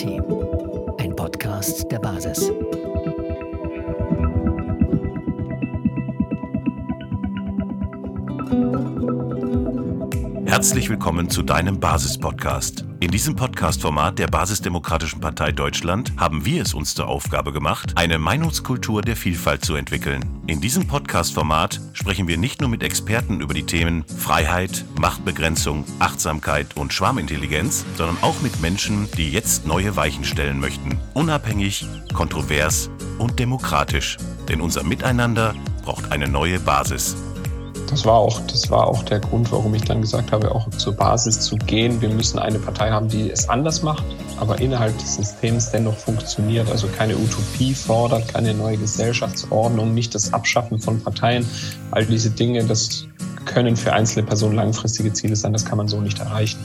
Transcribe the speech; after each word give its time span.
Demokratie. 0.00 0.20
Ein 0.98 1.14
Podcast 1.14 1.90
der 1.90 1.98
Basis. 1.98 2.50
Herzlich 10.46 10.90
willkommen 10.90 11.30
zu 11.30 11.42
deinem 11.42 11.78
Basis-Podcast. 11.78 12.84
In 13.00 13.10
diesem 13.10 13.36
Podcast-Format 13.36 14.18
der 14.18 14.26
Basisdemokratischen 14.26 15.20
Partei 15.20 15.52
Deutschland 15.52 16.12
haben 16.16 16.44
wir 16.44 16.62
es 16.62 16.74
uns 16.74 16.94
zur 16.94 17.08
Aufgabe 17.08 17.52
gemacht, 17.52 17.92
eine 17.96 18.18
Meinungskultur 18.18 19.02
der 19.02 19.16
Vielfalt 19.16 19.64
zu 19.64 19.74
entwickeln. 19.74 20.42
In 20.46 20.60
diesem 20.60 20.86
Podcast-Format 21.10 21.80
sprechen 21.92 22.28
wir 22.28 22.38
nicht 22.38 22.60
nur 22.60 22.70
mit 22.70 22.84
Experten 22.84 23.40
über 23.40 23.52
die 23.52 23.66
Themen 23.66 24.04
Freiheit, 24.04 24.84
Machtbegrenzung, 24.96 25.84
Achtsamkeit 25.98 26.76
und 26.76 26.92
Schwarmintelligenz, 26.92 27.84
sondern 27.96 28.16
auch 28.22 28.40
mit 28.42 28.60
Menschen, 28.60 29.08
die 29.16 29.28
jetzt 29.28 29.66
neue 29.66 29.96
Weichen 29.96 30.22
stellen 30.22 30.60
möchten. 30.60 31.00
Unabhängig, 31.12 31.84
kontrovers 32.14 32.90
und 33.18 33.40
demokratisch. 33.40 34.18
Denn 34.48 34.60
unser 34.60 34.84
Miteinander 34.84 35.56
braucht 35.82 36.12
eine 36.12 36.28
neue 36.28 36.60
Basis. 36.60 37.16
Das 37.88 38.04
war 38.04 38.14
auch, 38.14 38.38
das 38.46 38.70
war 38.70 38.86
auch 38.86 39.02
der 39.02 39.18
Grund, 39.18 39.50
warum 39.50 39.74
ich 39.74 39.82
dann 39.82 40.02
gesagt 40.02 40.30
habe, 40.30 40.54
auch 40.54 40.70
zur 40.70 40.94
Basis 40.94 41.40
zu 41.40 41.56
gehen. 41.56 42.00
Wir 42.00 42.10
müssen 42.10 42.38
eine 42.38 42.60
Partei 42.60 42.88
haben, 42.92 43.08
die 43.08 43.32
es 43.32 43.48
anders 43.48 43.82
macht, 43.82 44.04
aber 44.40 44.60
innerhalb 44.60 44.98
des 44.98 45.16
Systems 45.16 45.70
dennoch 45.70 45.96
funktioniert. 45.96 46.70
Also 46.70 46.88
keine 46.88 47.16
Utopie 47.16 47.74
fordert, 47.74 48.32
keine 48.32 48.54
neue 48.54 48.78
Gesellschaftsordnung, 48.78 49.94
nicht 49.94 50.14
das 50.14 50.32
Abschaffen 50.32 50.80
von 50.80 51.00
Parteien. 51.00 51.46
All 51.90 52.04
diese 52.06 52.30
Dinge, 52.30 52.64
das 52.64 53.06
können 53.44 53.76
für 53.76 53.92
einzelne 53.92 54.26
Personen 54.26 54.56
langfristige 54.56 55.12
Ziele 55.12 55.36
sein. 55.36 55.52
Das 55.52 55.64
kann 55.64 55.78
man 55.78 55.88
so 55.88 56.00
nicht 56.00 56.18
erreichen. 56.18 56.58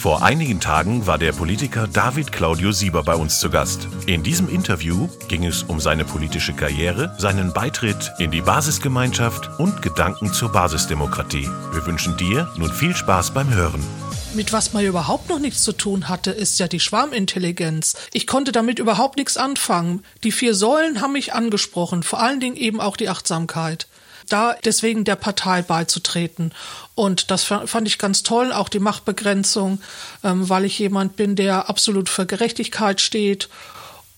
Vor 0.00 0.22
einigen 0.22 0.60
Tagen 0.60 1.06
war 1.06 1.18
der 1.18 1.32
Politiker 1.32 1.86
David 1.86 2.32
Claudio 2.32 2.72
Sieber 2.72 3.02
bei 3.02 3.14
uns 3.14 3.38
zu 3.38 3.50
Gast. 3.50 3.86
In 4.06 4.22
diesem 4.22 4.48
Interview 4.48 5.08
ging 5.28 5.44
es 5.44 5.62
um 5.62 5.78
seine 5.78 6.06
politische 6.06 6.54
Karriere, 6.54 7.14
seinen 7.18 7.52
Beitritt 7.52 8.10
in 8.18 8.30
die 8.30 8.40
Basisgemeinschaft 8.40 9.50
und 9.58 9.82
Gedanken 9.82 10.32
zur 10.32 10.52
Basisdemokratie. 10.52 11.46
Wir 11.74 11.84
wünschen 11.84 12.16
dir 12.16 12.48
nun 12.56 12.72
viel 12.72 12.96
Spaß 12.96 13.32
beim 13.32 13.52
Hören. 13.52 13.84
Mit 14.32 14.52
was 14.52 14.72
man 14.72 14.84
überhaupt 14.84 15.28
noch 15.28 15.40
nichts 15.40 15.62
zu 15.62 15.72
tun 15.72 16.08
hatte, 16.08 16.30
ist 16.30 16.60
ja 16.60 16.68
die 16.68 16.78
Schwarmintelligenz. 16.78 17.96
Ich 18.12 18.28
konnte 18.28 18.52
damit 18.52 18.78
überhaupt 18.78 19.16
nichts 19.16 19.36
anfangen. 19.36 20.04
Die 20.22 20.30
vier 20.30 20.54
Säulen 20.54 21.00
haben 21.00 21.14
mich 21.14 21.34
angesprochen, 21.34 22.04
vor 22.04 22.20
allen 22.20 22.38
Dingen 22.38 22.56
eben 22.56 22.80
auch 22.80 22.96
die 22.96 23.08
Achtsamkeit 23.08 23.88
da 24.28 24.54
deswegen 24.64 25.04
der 25.04 25.16
Partei 25.16 25.62
beizutreten. 25.62 26.52
Und 26.94 27.32
das 27.32 27.42
fand 27.42 27.88
ich 27.88 27.98
ganz 27.98 28.22
toll, 28.22 28.52
auch 28.52 28.68
die 28.68 28.78
Machtbegrenzung, 28.78 29.80
ähm, 30.22 30.48
weil 30.48 30.64
ich 30.64 30.78
jemand 30.78 31.16
bin, 31.16 31.34
der 31.34 31.68
absolut 31.68 32.08
für 32.08 32.26
Gerechtigkeit 32.26 33.00
steht. 33.00 33.48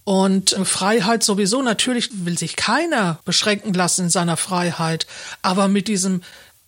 Und 0.04 0.52
äh, 0.52 0.64
Freiheit 0.64 1.22
sowieso, 1.22 1.62
natürlich 1.62 2.10
will 2.12 2.36
sich 2.36 2.56
keiner 2.56 3.20
beschränken 3.24 3.72
lassen 3.72 4.04
in 4.04 4.10
seiner 4.10 4.36
Freiheit. 4.36 5.06
Aber 5.40 5.68
mit 5.68 5.88
diesem 5.88 6.22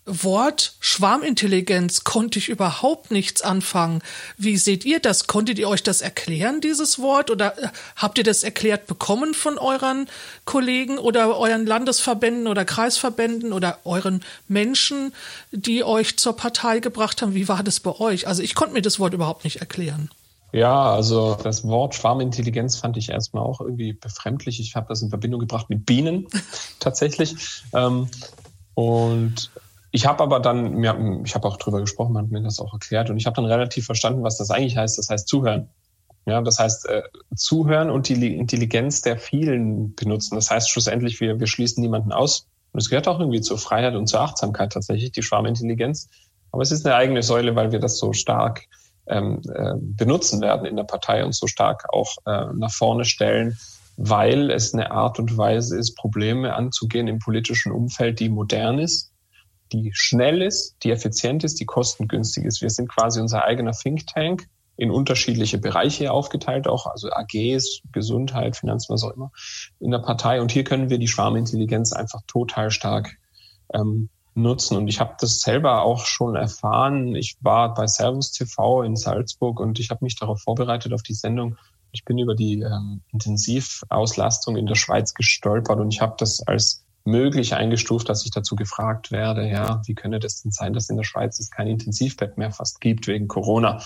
Wort 0.05 0.75
Schwarmintelligenz 0.79 2.03
konnte 2.03 2.37
ich 2.37 2.49
überhaupt 2.49 3.09
nichts 3.09 3.41
anfangen. 3.41 4.03
Wie 4.37 4.57
seht 4.57 4.85
ihr 4.85 4.99
das? 4.99 5.25
Konntet 5.25 5.57
ihr 5.57 5.67
euch 5.67 5.81
das 5.81 6.01
erklären, 6.01 6.61
dieses 6.61 6.99
Wort? 6.99 7.31
Oder 7.31 7.57
äh, 7.57 7.69
habt 7.95 8.19
ihr 8.19 8.23
das 8.23 8.43
erklärt 8.43 8.85
bekommen 8.85 9.33
von 9.33 9.57
euren 9.57 10.07
Kollegen 10.45 10.99
oder 10.99 11.35
euren 11.35 11.65
Landesverbänden 11.65 12.45
oder 12.47 12.65
Kreisverbänden 12.65 13.51
oder 13.51 13.79
euren 13.83 14.23
Menschen, 14.47 15.11
die 15.51 15.83
euch 15.83 16.17
zur 16.17 16.35
Partei 16.35 16.79
gebracht 16.79 17.23
haben? 17.23 17.33
Wie 17.33 17.47
war 17.47 17.63
das 17.63 17.79
bei 17.79 17.99
euch? 17.99 18.27
Also 18.27 18.43
ich 18.43 18.53
konnte 18.53 18.73
mir 18.75 18.83
das 18.83 18.99
Wort 18.99 19.15
überhaupt 19.15 19.43
nicht 19.43 19.57
erklären. 19.57 20.11
Ja, 20.51 20.93
also 20.93 21.35
das 21.35 21.67
Wort 21.67 21.95
Schwarmintelligenz 21.95 22.77
fand 22.77 22.95
ich 22.95 23.09
erstmal 23.09 23.43
auch 23.43 23.59
irgendwie 23.59 23.93
befremdlich. 23.93 24.59
Ich 24.59 24.75
habe 24.75 24.85
das 24.87 25.01
in 25.01 25.09
Verbindung 25.09 25.39
gebracht 25.39 25.69
mit 25.69 25.85
Bienen 25.87 26.27
tatsächlich. 26.79 27.35
Ähm, 27.73 28.07
und 28.75 29.49
ich 29.95 30.05
habe 30.05 30.21
aber 30.21 30.41
dann, 30.41 30.83
ja, 30.83 30.93
ich 31.23 31.35
habe 31.35 31.47
auch 31.47 31.55
drüber 31.55 31.79
gesprochen, 31.79 32.11
man 32.11 32.25
hat 32.25 32.31
mir 32.31 32.41
das 32.41 32.59
auch 32.59 32.73
erklärt 32.73 33.09
und 33.09 33.15
ich 33.15 33.25
habe 33.25 33.37
dann 33.37 33.45
relativ 33.45 33.85
verstanden, 33.85 34.23
was 34.23 34.37
das 34.37 34.51
eigentlich 34.51 34.75
heißt. 34.75 34.97
Das 34.97 35.07
heißt 35.07 35.25
zuhören. 35.25 35.69
Ja, 36.25 36.41
das 36.41 36.59
heißt 36.59 36.89
äh, 36.89 37.03
zuhören 37.33 37.89
und 37.89 38.09
die 38.09 38.35
Intelligenz 38.35 39.03
der 39.03 39.17
vielen 39.17 39.95
benutzen. 39.95 40.35
Das 40.35 40.51
heißt 40.51 40.69
schlussendlich, 40.69 41.21
wir, 41.21 41.39
wir 41.39 41.47
schließen 41.47 41.81
niemanden 41.81 42.11
aus. 42.11 42.45
Und 42.73 42.81
es 42.81 42.89
gehört 42.89 43.07
auch 43.07 43.21
irgendwie 43.21 43.39
zur 43.39 43.57
Freiheit 43.57 43.95
und 43.95 44.07
zur 44.07 44.19
Achtsamkeit 44.19 44.73
tatsächlich, 44.73 45.13
die 45.13 45.23
Schwarmintelligenz. 45.23 46.09
Aber 46.51 46.61
es 46.61 46.71
ist 46.71 46.85
eine 46.85 46.95
eigene 46.95 47.23
Säule, 47.23 47.55
weil 47.55 47.71
wir 47.71 47.79
das 47.79 47.97
so 47.97 48.11
stark 48.11 48.65
ähm, 49.07 49.41
äh, 49.53 49.75
benutzen 49.77 50.41
werden 50.41 50.65
in 50.65 50.75
der 50.75 50.83
Partei 50.83 51.23
und 51.23 51.33
so 51.33 51.47
stark 51.47 51.85
auch 51.93 52.17
äh, 52.25 52.47
nach 52.53 52.73
vorne 52.73 53.05
stellen, 53.05 53.57
weil 53.95 54.51
es 54.51 54.73
eine 54.73 54.91
Art 54.91 55.19
und 55.19 55.37
Weise 55.37 55.79
ist, 55.79 55.95
Probleme 55.95 56.53
anzugehen 56.53 57.07
im 57.07 57.19
politischen 57.19 57.71
Umfeld, 57.71 58.19
die 58.19 58.27
modern 58.27 58.79
ist 58.79 59.13
die 59.83 59.91
schnell 59.93 60.41
ist, 60.41 60.75
die 60.83 60.91
effizient 60.91 61.43
ist, 61.43 61.59
die 61.59 61.65
kostengünstig 61.65 62.45
ist. 62.45 62.61
Wir 62.61 62.69
sind 62.69 62.89
quasi 62.89 63.19
unser 63.19 63.43
eigener 63.43 63.71
Think 63.71 64.07
Tank 64.07 64.47
in 64.77 64.91
unterschiedliche 64.91 65.57
Bereiche 65.57 66.11
aufgeteilt, 66.11 66.67
auch 66.67 66.85
also 66.85 67.09
AGs, 67.11 67.81
Gesundheit, 67.91 68.57
Finanzen, 68.57 68.93
was 68.93 69.03
auch 69.03 69.15
immer, 69.15 69.31
in 69.79 69.91
der 69.91 69.99
Partei. 69.99 70.41
Und 70.41 70.51
hier 70.51 70.63
können 70.63 70.89
wir 70.89 70.97
die 70.97 71.07
Schwarmintelligenz 71.07 71.93
einfach 71.93 72.21
total 72.27 72.71
stark 72.71 73.17
ähm, 73.73 74.09
nutzen. 74.33 74.77
Und 74.77 74.87
ich 74.87 74.99
habe 74.99 75.15
das 75.19 75.39
selber 75.39 75.83
auch 75.83 76.05
schon 76.05 76.35
erfahren. 76.35 77.15
Ich 77.15 77.37
war 77.41 77.73
bei 77.73 77.87
Servus 77.87 78.31
TV 78.31 78.83
in 78.83 78.95
Salzburg 78.95 79.59
und 79.59 79.79
ich 79.79 79.89
habe 79.89 80.03
mich 80.03 80.17
darauf 80.17 80.41
vorbereitet 80.41 80.93
auf 80.93 81.03
die 81.03 81.13
Sendung. 81.13 81.57
Ich 81.91 82.03
bin 82.03 82.17
über 82.17 82.35
die 82.35 82.59
ähm, 82.59 83.01
Intensivauslastung 83.13 84.57
in 84.57 84.65
der 84.65 84.75
Schweiz 84.75 85.13
gestolpert 85.13 85.79
und 85.79 85.93
ich 85.93 86.01
habe 86.01 86.15
das 86.17 86.45
als 86.45 86.84
möglich 87.05 87.53
eingestuft, 87.53 88.09
dass 88.09 88.25
ich 88.25 88.31
dazu 88.31 88.55
gefragt 88.55 89.11
werde, 89.11 89.47
ja, 89.47 89.81
wie 89.85 89.95
könne 89.95 90.19
das 90.19 90.41
denn 90.41 90.51
sein, 90.51 90.73
dass 90.73 90.89
in 90.89 90.97
der 90.97 91.03
Schweiz 91.03 91.39
es 91.39 91.51
kein 91.51 91.67
Intensivbett 91.67 92.37
mehr 92.37 92.51
fast 92.51 92.81
gibt 92.81 93.07
wegen 93.07 93.27
Corona? 93.27 93.81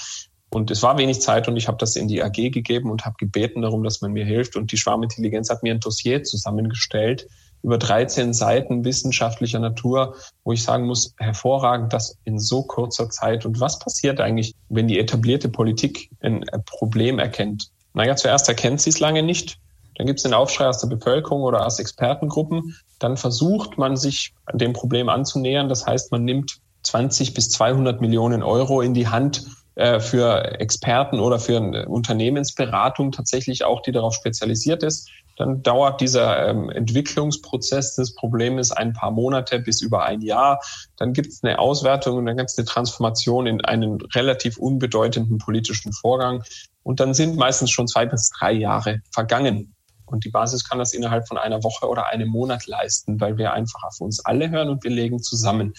Und 0.49 0.71
es 0.71 0.81
war 0.81 0.97
wenig 0.97 1.21
Zeit 1.21 1.47
und 1.47 1.57
ich 1.57 1.67
habe 1.67 1.77
das 1.77 1.95
in 1.95 2.07
die 2.07 2.23
AG 2.23 2.33
gegeben 2.33 2.89
und 2.89 3.05
habe 3.05 3.15
gebeten 3.19 3.61
darum, 3.61 3.83
dass 3.83 4.01
man 4.01 4.13
mir 4.13 4.25
hilft. 4.25 4.55
Und 4.55 4.71
die 4.71 4.77
Schwarmintelligenz 4.77 5.49
hat 5.49 5.61
mir 5.61 5.73
ein 5.73 5.79
Dossier 5.79 6.23
zusammengestellt 6.23 7.27
über 7.61 7.77
13 7.77 8.33
Seiten 8.33 8.85
wissenschaftlicher 8.85 9.59
Natur, 9.59 10.15
wo 10.43 10.53
ich 10.53 10.63
sagen 10.63 10.85
muss, 10.85 11.13
hervorragend, 11.17 11.93
das 11.93 12.17
in 12.23 12.39
so 12.39 12.63
kurzer 12.63 13.09
Zeit. 13.09 13.45
Und 13.45 13.59
was 13.59 13.79
passiert 13.79 14.21
eigentlich, 14.21 14.55
wenn 14.69 14.87
die 14.87 14.97
etablierte 14.97 15.49
Politik 15.49 16.09
ein 16.21 16.45
Problem 16.65 17.19
erkennt? 17.19 17.69
Naja, 17.93 18.15
zuerst 18.15 18.47
erkennt 18.47 18.81
sie 18.81 18.91
es 18.91 18.99
lange 18.99 19.23
nicht. 19.23 19.59
Dann 19.99 20.07
gibt 20.07 20.19
es 20.19 20.23
den 20.23 20.33
Aufschrei 20.33 20.65
aus 20.65 20.77
der 20.79 20.87
Bevölkerung 20.87 21.41
oder 21.41 21.65
aus 21.65 21.77
Expertengruppen. 21.77 22.73
Dann 22.99 23.17
versucht 23.17 23.77
man 23.77 23.97
sich 23.97 24.33
dem 24.53 24.71
Problem 24.71 25.09
anzunähern. 25.09 25.67
Das 25.67 25.85
heißt, 25.85 26.13
man 26.13 26.23
nimmt 26.23 26.59
20 26.83 27.33
bis 27.33 27.49
200 27.49 27.99
Millionen 27.99 28.41
Euro 28.41 28.79
in 28.79 28.93
die 28.93 29.09
Hand 29.09 29.45
äh, 29.75 29.99
für 29.99 30.57
Experten 30.61 31.19
oder 31.19 31.37
für 31.37 31.57
eine 31.57 31.89
Unternehmensberatung 31.89 33.11
tatsächlich 33.11 33.65
auch, 33.65 33.81
die 33.81 33.91
darauf 33.91 34.13
spezialisiert 34.13 34.83
ist. 34.83 35.09
Dann 35.35 35.63
dauert 35.63 35.99
dieser 35.99 36.47
ähm, 36.47 36.69
Entwicklungsprozess 36.69 37.95
des 37.95 38.15
Problems 38.15 38.71
ein 38.71 38.93
paar 38.93 39.11
Monate 39.11 39.59
bis 39.59 39.81
über 39.81 40.03
ein 40.05 40.21
Jahr. 40.21 40.61
Dann 40.95 41.11
gibt 41.11 41.27
es 41.27 41.43
eine 41.43 41.59
Auswertung 41.59 42.19
und 42.19 42.25
dann 42.25 42.37
gibt 42.37 42.51
es 42.51 42.57
eine 42.57 42.65
Transformation 42.65 43.47
in 43.47 43.59
einen 43.65 43.99
relativ 44.15 44.57
unbedeutenden 44.57 45.39
politischen 45.39 45.91
Vorgang. 45.91 46.41
Und 46.83 47.01
dann 47.01 47.13
sind 47.13 47.35
meistens 47.35 47.71
schon 47.71 47.89
zwei 47.89 48.05
bis 48.05 48.29
drei 48.29 48.53
Jahre 48.53 49.01
vergangen. 49.11 49.75
Und 50.09 50.25
die 50.25 50.29
Basis 50.29 50.67
kann 50.67 50.79
das 50.79 50.93
innerhalb 50.93 51.27
von 51.27 51.37
einer 51.37 51.63
Woche 51.63 51.87
oder 51.87 52.07
einem 52.07 52.29
Monat 52.29 52.67
leisten, 52.67 53.19
weil 53.19 53.37
wir 53.37 53.53
einfach 53.53 53.83
auf 53.83 53.99
uns 53.99 54.23
alle 54.25 54.49
hören 54.49 54.69
und 54.69 54.83
wir 54.83 54.91
legen 54.91 55.21
zusammen. 55.21 55.73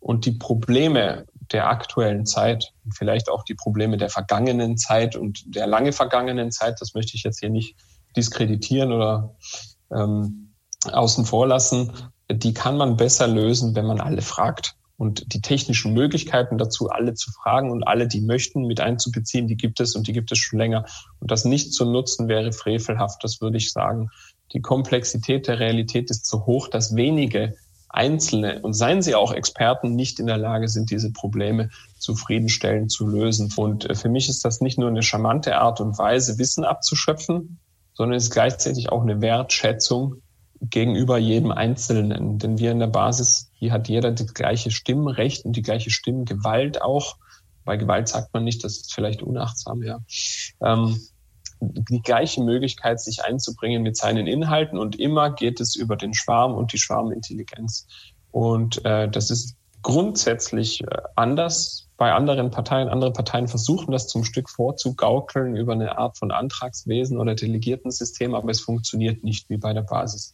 Und 0.00 0.26
die 0.26 0.32
Probleme 0.32 1.26
der 1.52 1.68
aktuellen 1.68 2.26
Zeit, 2.26 2.72
vielleicht 2.94 3.28
auch 3.28 3.44
die 3.44 3.54
Probleme 3.54 3.96
der 3.96 4.10
vergangenen 4.10 4.76
Zeit 4.76 5.16
und 5.16 5.42
der 5.54 5.66
lange 5.66 5.92
vergangenen 5.92 6.50
Zeit, 6.50 6.80
das 6.80 6.94
möchte 6.94 7.16
ich 7.16 7.22
jetzt 7.22 7.40
hier 7.40 7.50
nicht 7.50 7.76
diskreditieren 8.16 8.92
oder 8.92 9.34
ähm, 9.92 10.54
außen 10.90 11.24
vor 11.24 11.46
lassen, 11.46 11.92
die 12.30 12.54
kann 12.54 12.76
man 12.76 12.96
besser 12.96 13.26
lösen, 13.26 13.74
wenn 13.74 13.86
man 13.86 14.00
alle 14.00 14.22
fragt. 14.22 14.76
Und 14.96 15.34
die 15.34 15.40
technischen 15.40 15.92
Möglichkeiten 15.92 16.56
dazu, 16.56 16.88
alle 16.88 17.14
zu 17.14 17.32
fragen 17.32 17.70
und 17.72 17.82
alle, 17.82 18.06
die 18.06 18.20
möchten, 18.20 18.66
mit 18.66 18.80
einzubeziehen, 18.80 19.48
die 19.48 19.56
gibt 19.56 19.80
es 19.80 19.96
und 19.96 20.06
die 20.06 20.12
gibt 20.12 20.30
es 20.30 20.38
schon 20.38 20.58
länger. 20.58 20.86
Und 21.18 21.30
das 21.30 21.44
nicht 21.44 21.72
zu 21.72 21.84
nutzen 21.84 22.28
wäre 22.28 22.52
frevelhaft, 22.52 23.24
das 23.24 23.40
würde 23.40 23.56
ich 23.56 23.72
sagen. 23.72 24.10
Die 24.52 24.60
Komplexität 24.60 25.48
der 25.48 25.58
Realität 25.58 26.10
ist 26.10 26.26
so 26.26 26.46
hoch, 26.46 26.68
dass 26.68 26.94
wenige 26.94 27.54
Einzelne, 27.88 28.60
und 28.60 28.74
seien 28.74 29.02
sie 29.02 29.14
auch 29.14 29.32
Experten, 29.32 29.94
nicht 29.94 30.18
in 30.18 30.26
der 30.26 30.36
Lage 30.36 30.68
sind, 30.68 30.90
diese 30.90 31.12
Probleme 31.12 31.70
zufriedenstellend 31.98 32.90
zu 32.90 33.06
lösen. 33.06 33.52
Und 33.56 33.88
äh, 33.88 33.94
für 33.94 34.08
mich 34.08 34.28
ist 34.28 34.44
das 34.44 34.60
nicht 34.60 34.78
nur 34.78 34.88
eine 34.88 35.02
charmante 35.02 35.56
Art 35.56 35.80
und 35.80 35.96
Weise, 35.98 36.38
Wissen 36.38 36.64
abzuschöpfen, 36.64 37.58
sondern 37.94 38.16
es 38.16 38.24
ist 38.24 38.30
gleichzeitig 38.30 38.90
auch 38.90 39.02
eine 39.02 39.20
Wertschätzung 39.20 40.22
gegenüber 40.70 41.18
jedem 41.18 41.50
Einzelnen. 41.50 42.38
Denn 42.38 42.58
wir 42.58 42.70
in 42.70 42.78
der 42.78 42.86
Basis, 42.88 43.50
hier 43.54 43.72
hat 43.72 43.88
jeder 43.88 44.12
das 44.12 44.34
gleiche 44.34 44.70
Stimmrecht 44.70 45.44
und 45.44 45.56
die 45.56 45.62
gleiche 45.62 45.90
Stimmgewalt 45.90 46.82
auch. 46.82 47.16
Bei 47.64 47.76
Gewalt 47.76 48.08
sagt 48.08 48.34
man 48.34 48.44
nicht, 48.44 48.62
das 48.62 48.76
ist 48.78 48.94
vielleicht 48.94 49.22
unachtsam, 49.22 49.82
ja. 49.82 50.00
Ähm, 50.62 51.00
die 51.60 52.02
gleiche 52.02 52.42
Möglichkeit, 52.42 53.00
sich 53.00 53.24
einzubringen 53.24 53.82
mit 53.82 53.96
seinen 53.96 54.26
Inhalten 54.26 54.78
und 54.78 54.98
immer 54.98 55.30
geht 55.30 55.60
es 55.60 55.76
über 55.76 55.96
den 55.96 56.12
Schwarm 56.12 56.54
und 56.54 56.72
die 56.72 56.78
Schwarmintelligenz. 56.78 57.86
Und 58.30 58.84
äh, 58.84 59.08
das 59.08 59.30
ist 59.30 59.56
grundsätzlich 59.82 60.82
äh, 60.82 60.86
anders 61.14 61.88
bei 61.96 62.12
anderen 62.12 62.50
Parteien. 62.50 62.88
Andere 62.88 63.12
Parteien 63.12 63.48
versuchen 63.48 63.92
das 63.92 64.08
zum 64.08 64.24
Stück 64.24 64.50
vorzugaukeln 64.50 65.56
über 65.56 65.72
eine 65.72 65.96
Art 65.96 66.18
von 66.18 66.32
Antragswesen 66.32 67.18
oder 67.18 67.34
Delegiertensystem, 67.34 68.34
aber 68.34 68.50
es 68.50 68.60
funktioniert 68.60 69.22
nicht 69.22 69.48
wie 69.48 69.56
bei 69.58 69.72
der 69.72 69.82
Basis. 69.82 70.32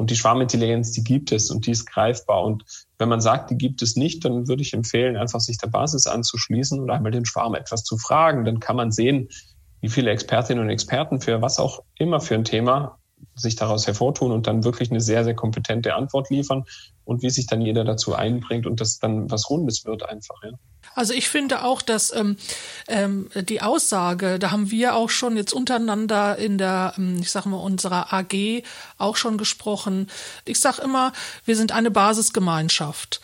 Und 0.00 0.08
die 0.08 0.16
Schwarmintelligenz, 0.16 0.92
die 0.92 1.04
gibt 1.04 1.30
es 1.30 1.50
und 1.50 1.66
die 1.66 1.72
ist 1.72 1.84
greifbar. 1.84 2.42
Und 2.42 2.64
wenn 2.96 3.10
man 3.10 3.20
sagt, 3.20 3.50
die 3.50 3.58
gibt 3.58 3.82
es 3.82 3.96
nicht, 3.96 4.24
dann 4.24 4.48
würde 4.48 4.62
ich 4.62 4.72
empfehlen, 4.72 5.18
einfach 5.18 5.40
sich 5.40 5.58
der 5.58 5.66
Basis 5.66 6.06
anzuschließen 6.06 6.80
und 6.80 6.88
einmal 6.88 7.12
den 7.12 7.26
Schwarm 7.26 7.54
etwas 7.54 7.84
zu 7.84 7.98
fragen. 7.98 8.46
Dann 8.46 8.60
kann 8.60 8.76
man 8.76 8.92
sehen, 8.92 9.28
wie 9.82 9.90
viele 9.90 10.10
Expertinnen 10.10 10.64
und 10.64 10.70
Experten 10.70 11.20
für 11.20 11.42
was 11.42 11.58
auch 11.58 11.82
immer 11.98 12.22
für 12.22 12.34
ein 12.34 12.44
Thema 12.44 12.98
sich 13.34 13.56
daraus 13.56 13.86
hervortun 13.86 14.32
und 14.32 14.46
dann 14.46 14.64
wirklich 14.64 14.90
eine 14.90 15.02
sehr, 15.02 15.22
sehr 15.22 15.34
kompetente 15.34 15.94
Antwort 15.94 16.30
liefern 16.30 16.64
und 17.04 17.22
wie 17.22 17.28
sich 17.28 17.46
dann 17.46 17.60
jeder 17.60 17.84
dazu 17.84 18.14
einbringt 18.14 18.66
und 18.66 18.80
das 18.80 18.98
dann 19.00 19.30
was 19.30 19.50
Rundes 19.50 19.84
wird 19.84 20.08
einfach. 20.08 20.42
Ja. 20.42 20.52
Also 20.94 21.12
ich 21.14 21.28
finde 21.28 21.64
auch, 21.64 21.82
dass 21.82 22.14
ähm, 22.14 22.36
ähm, 22.88 23.30
die 23.34 23.62
Aussage, 23.62 24.38
da 24.38 24.50
haben 24.50 24.70
wir 24.70 24.96
auch 24.96 25.10
schon 25.10 25.36
jetzt 25.36 25.52
untereinander 25.52 26.36
in 26.36 26.58
der, 26.58 26.94
ähm, 26.96 27.18
ich 27.20 27.30
sag 27.30 27.46
mal, 27.46 27.58
unserer 27.58 28.12
AG 28.12 28.62
auch 29.00 29.16
schon 29.16 29.38
gesprochen. 29.38 30.08
Ich 30.44 30.60
sag 30.60 30.78
immer, 30.78 31.12
wir 31.44 31.56
sind 31.56 31.72
eine 31.72 31.90
Basisgemeinschaft. 31.90 33.20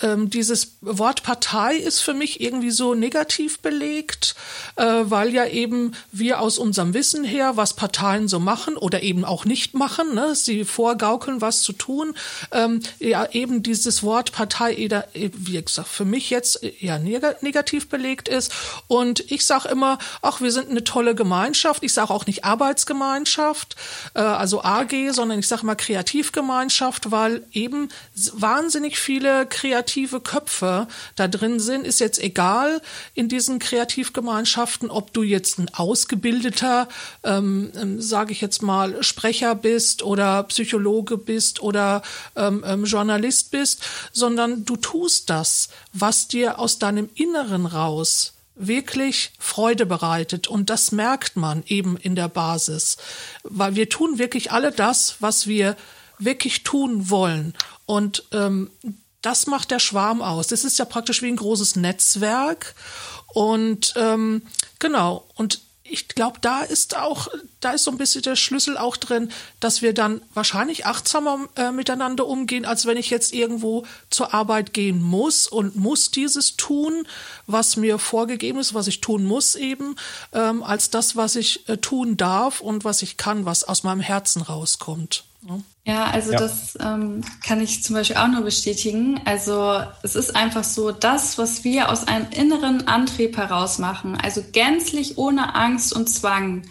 Ähm, 0.00 0.30
dieses 0.30 0.76
Wort 0.80 1.22
Partei 1.22 1.76
ist 1.76 2.00
für 2.00 2.14
mich 2.14 2.40
irgendwie 2.40 2.70
so 2.70 2.94
negativ 2.94 3.60
belegt, 3.60 4.34
äh, 4.76 4.84
weil 5.04 5.32
ja 5.32 5.46
eben 5.46 5.92
wir 6.10 6.40
aus 6.40 6.58
unserem 6.58 6.94
Wissen 6.94 7.24
her, 7.24 7.56
was 7.56 7.74
Parteien 7.74 8.28
so 8.28 8.38
machen 8.38 8.76
oder 8.76 9.02
eben 9.02 9.24
auch 9.24 9.44
nicht 9.44 9.74
machen, 9.74 10.14
ne, 10.14 10.34
sie 10.34 10.64
vorgaukeln, 10.64 11.40
was 11.40 11.62
zu 11.62 11.72
tun, 11.72 12.14
ähm, 12.52 12.80
ja 12.98 13.26
eben 13.32 13.62
dieses 13.62 14.02
Wort 14.02 14.32
Partei, 14.32 14.76
wie 15.14 15.62
gesagt, 15.62 15.88
für 15.88 16.04
mich 16.04 16.30
jetzt 16.30 16.60
ja 16.80 16.98
negativ 16.98 17.88
belegt 17.88 18.28
ist. 18.28 18.52
Und 18.86 19.30
ich 19.30 19.46
sage 19.46 19.68
immer, 19.68 19.98
ach, 20.22 20.40
wir 20.40 20.52
sind 20.52 20.70
eine 20.70 20.84
tolle 20.84 21.14
Gemeinschaft. 21.14 21.82
Ich 21.82 21.92
sage 21.92 22.10
auch 22.10 22.26
nicht 22.26 22.44
Arbeitsgemeinschaft, 22.44 23.76
äh, 24.14 24.20
also 24.20 24.62
Sondern 25.12 25.38
ich 25.38 25.48
sage 25.48 25.66
mal 25.66 25.74
Kreativgemeinschaft, 25.74 27.10
weil 27.10 27.44
eben 27.52 27.88
wahnsinnig 28.32 28.98
viele 28.98 29.46
kreative 29.46 30.20
Köpfe 30.20 30.88
da 31.16 31.28
drin 31.28 31.60
sind. 31.60 31.86
Ist 31.86 32.00
jetzt 32.00 32.18
egal 32.20 32.80
in 33.14 33.28
diesen 33.28 33.58
Kreativgemeinschaften, 33.58 34.90
ob 34.90 35.12
du 35.12 35.22
jetzt 35.22 35.58
ein 35.58 35.72
ausgebildeter, 35.74 36.88
ähm, 37.24 37.72
ähm 37.76 38.00
sage 38.00 38.32
ich 38.32 38.40
jetzt 38.40 38.62
mal, 38.62 39.02
Sprecher 39.02 39.54
bist 39.54 40.02
oder 40.02 40.42
Psychologe 40.44 41.18
bist 41.18 41.62
oder 41.62 42.02
ähm, 42.36 42.64
ähm, 42.66 42.84
Journalist 42.84 43.50
bist, 43.50 43.82
sondern 44.12 44.64
du 44.64 44.76
tust 44.76 45.30
das, 45.30 45.68
was 45.92 46.28
dir 46.28 46.58
aus 46.58 46.78
deinem 46.78 47.08
Inneren 47.14 47.66
raus 47.66 48.32
wirklich 48.54 49.32
Freude 49.38 49.86
bereitet. 49.86 50.48
Und 50.48 50.70
das 50.70 50.92
merkt 50.92 51.36
man 51.36 51.62
eben 51.66 51.96
in 51.96 52.14
der 52.14 52.28
Basis, 52.28 52.96
weil 53.42 53.74
wir 53.74 53.88
tun 53.88 54.18
wirklich 54.18 54.52
alle 54.52 54.72
das, 54.72 55.16
was 55.20 55.46
wir 55.46 55.76
wirklich 56.18 56.62
tun 56.62 57.10
wollen. 57.10 57.54
Und 57.86 58.24
ähm, 58.32 58.70
das 59.22 59.46
macht 59.46 59.70
der 59.70 59.78
Schwarm 59.78 60.20
aus. 60.20 60.48
Das 60.48 60.64
ist 60.64 60.78
ja 60.78 60.84
praktisch 60.84 61.22
wie 61.22 61.28
ein 61.28 61.36
großes 61.36 61.76
Netzwerk. 61.76 62.74
Und 63.28 63.94
ähm, 63.96 64.42
genau, 64.78 65.24
und 65.34 65.60
ich 65.84 66.08
glaube, 66.08 66.38
da 66.40 66.62
ist 66.62 66.96
auch, 66.96 67.28
da 67.60 67.72
ist 67.72 67.84
so 67.84 67.90
ein 67.90 67.98
bisschen 67.98 68.22
der 68.22 68.36
Schlüssel 68.36 68.78
auch 68.78 68.96
drin, 68.96 69.30
dass 69.60 69.82
wir 69.82 69.92
dann 69.92 70.22
wahrscheinlich 70.32 70.86
achtsamer 70.86 71.48
äh, 71.56 71.72
miteinander 71.72 72.26
umgehen, 72.26 72.64
als 72.64 72.86
wenn 72.86 72.96
ich 72.96 73.10
jetzt 73.10 73.32
irgendwo 73.34 73.84
zur 74.08 74.32
Arbeit 74.32 74.74
gehen 74.74 75.02
muss 75.02 75.48
und 75.48 75.76
muss 75.76 76.10
dieses 76.10 76.56
tun, 76.56 77.06
was 77.46 77.76
mir 77.76 77.98
vorgegeben 77.98 78.58
ist, 78.58 78.74
was 78.74 78.86
ich 78.86 79.00
tun 79.00 79.24
muss 79.24 79.54
eben, 79.56 79.96
ähm, 80.32 80.62
als 80.62 80.90
das, 80.90 81.16
was 81.16 81.36
ich 81.36 81.68
äh, 81.68 81.76
tun 81.78 82.16
darf 82.16 82.60
und 82.60 82.84
was 82.84 83.02
ich 83.02 83.16
kann, 83.16 83.44
was 83.44 83.64
aus 83.64 83.82
meinem 83.82 84.00
Herzen 84.00 84.42
rauskommt. 84.42 85.24
Ne? 85.42 85.62
Ja, 85.84 86.04
also 86.04 86.32
ja. 86.32 86.38
das 86.38 86.78
ähm, 86.80 87.22
kann 87.44 87.60
ich 87.60 87.82
zum 87.82 87.96
Beispiel 87.96 88.16
auch 88.16 88.28
nur 88.28 88.42
bestätigen. 88.42 89.20
Also 89.24 89.82
es 90.02 90.14
ist 90.14 90.36
einfach 90.36 90.64
so, 90.64 90.92
das, 90.92 91.36
was 91.38 91.64
wir 91.64 91.90
aus 91.90 92.06
einem 92.06 92.26
inneren 92.30 92.86
Antrieb 92.86 93.36
heraus 93.36 93.78
machen, 93.78 94.16
also 94.16 94.42
gänzlich 94.52 95.18
ohne 95.18 95.54
Angst 95.54 95.92
und 95.92 96.08
Zwang, 96.08 96.62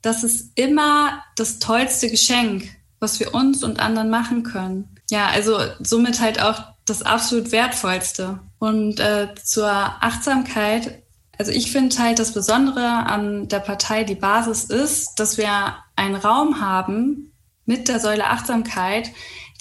das 0.00 0.24
ist 0.24 0.52
immer 0.54 1.22
das 1.36 1.58
tollste 1.58 2.10
Geschenk, 2.10 2.70
was 3.00 3.20
wir 3.20 3.34
uns 3.34 3.62
und 3.62 3.80
anderen 3.80 4.10
machen 4.10 4.42
können. 4.42 4.88
Ja, 5.10 5.26
also 5.26 5.58
somit 5.80 6.20
halt 6.20 6.40
auch 6.40 6.62
das 6.86 7.02
absolut 7.02 7.52
wertvollste. 7.52 8.38
Und 8.58 9.00
äh, 9.00 9.28
zur 9.42 9.70
Achtsamkeit, 9.70 11.02
also 11.38 11.52
ich 11.52 11.70
finde 11.70 11.96
halt 11.98 12.18
das 12.18 12.32
Besondere 12.32 12.86
an 12.86 13.48
der 13.48 13.60
Partei, 13.60 14.04
die 14.04 14.14
Basis 14.14 14.64
ist, 14.64 15.16
dass 15.16 15.36
wir 15.36 15.76
einen 15.96 16.16
Raum 16.16 16.60
haben, 16.60 17.27
mit 17.68 17.88
der 17.88 18.00
Säule 18.00 18.26
Achtsamkeit, 18.26 19.12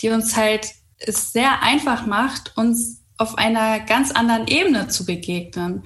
die 0.02 0.10
uns 0.10 0.36
halt 0.36 0.72
es 0.98 1.32
sehr 1.32 1.62
einfach 1.62 2.06
macht, 2.08 2.58
uns 2.58 3.04
auf 3.18 3.38
einer 3.38 3.80
ganz 3.80 4.12
anderen 4.12 4.48
Ebene 4.48 4.88
zu 4.88 5.06
begegnen. 5.06 5.84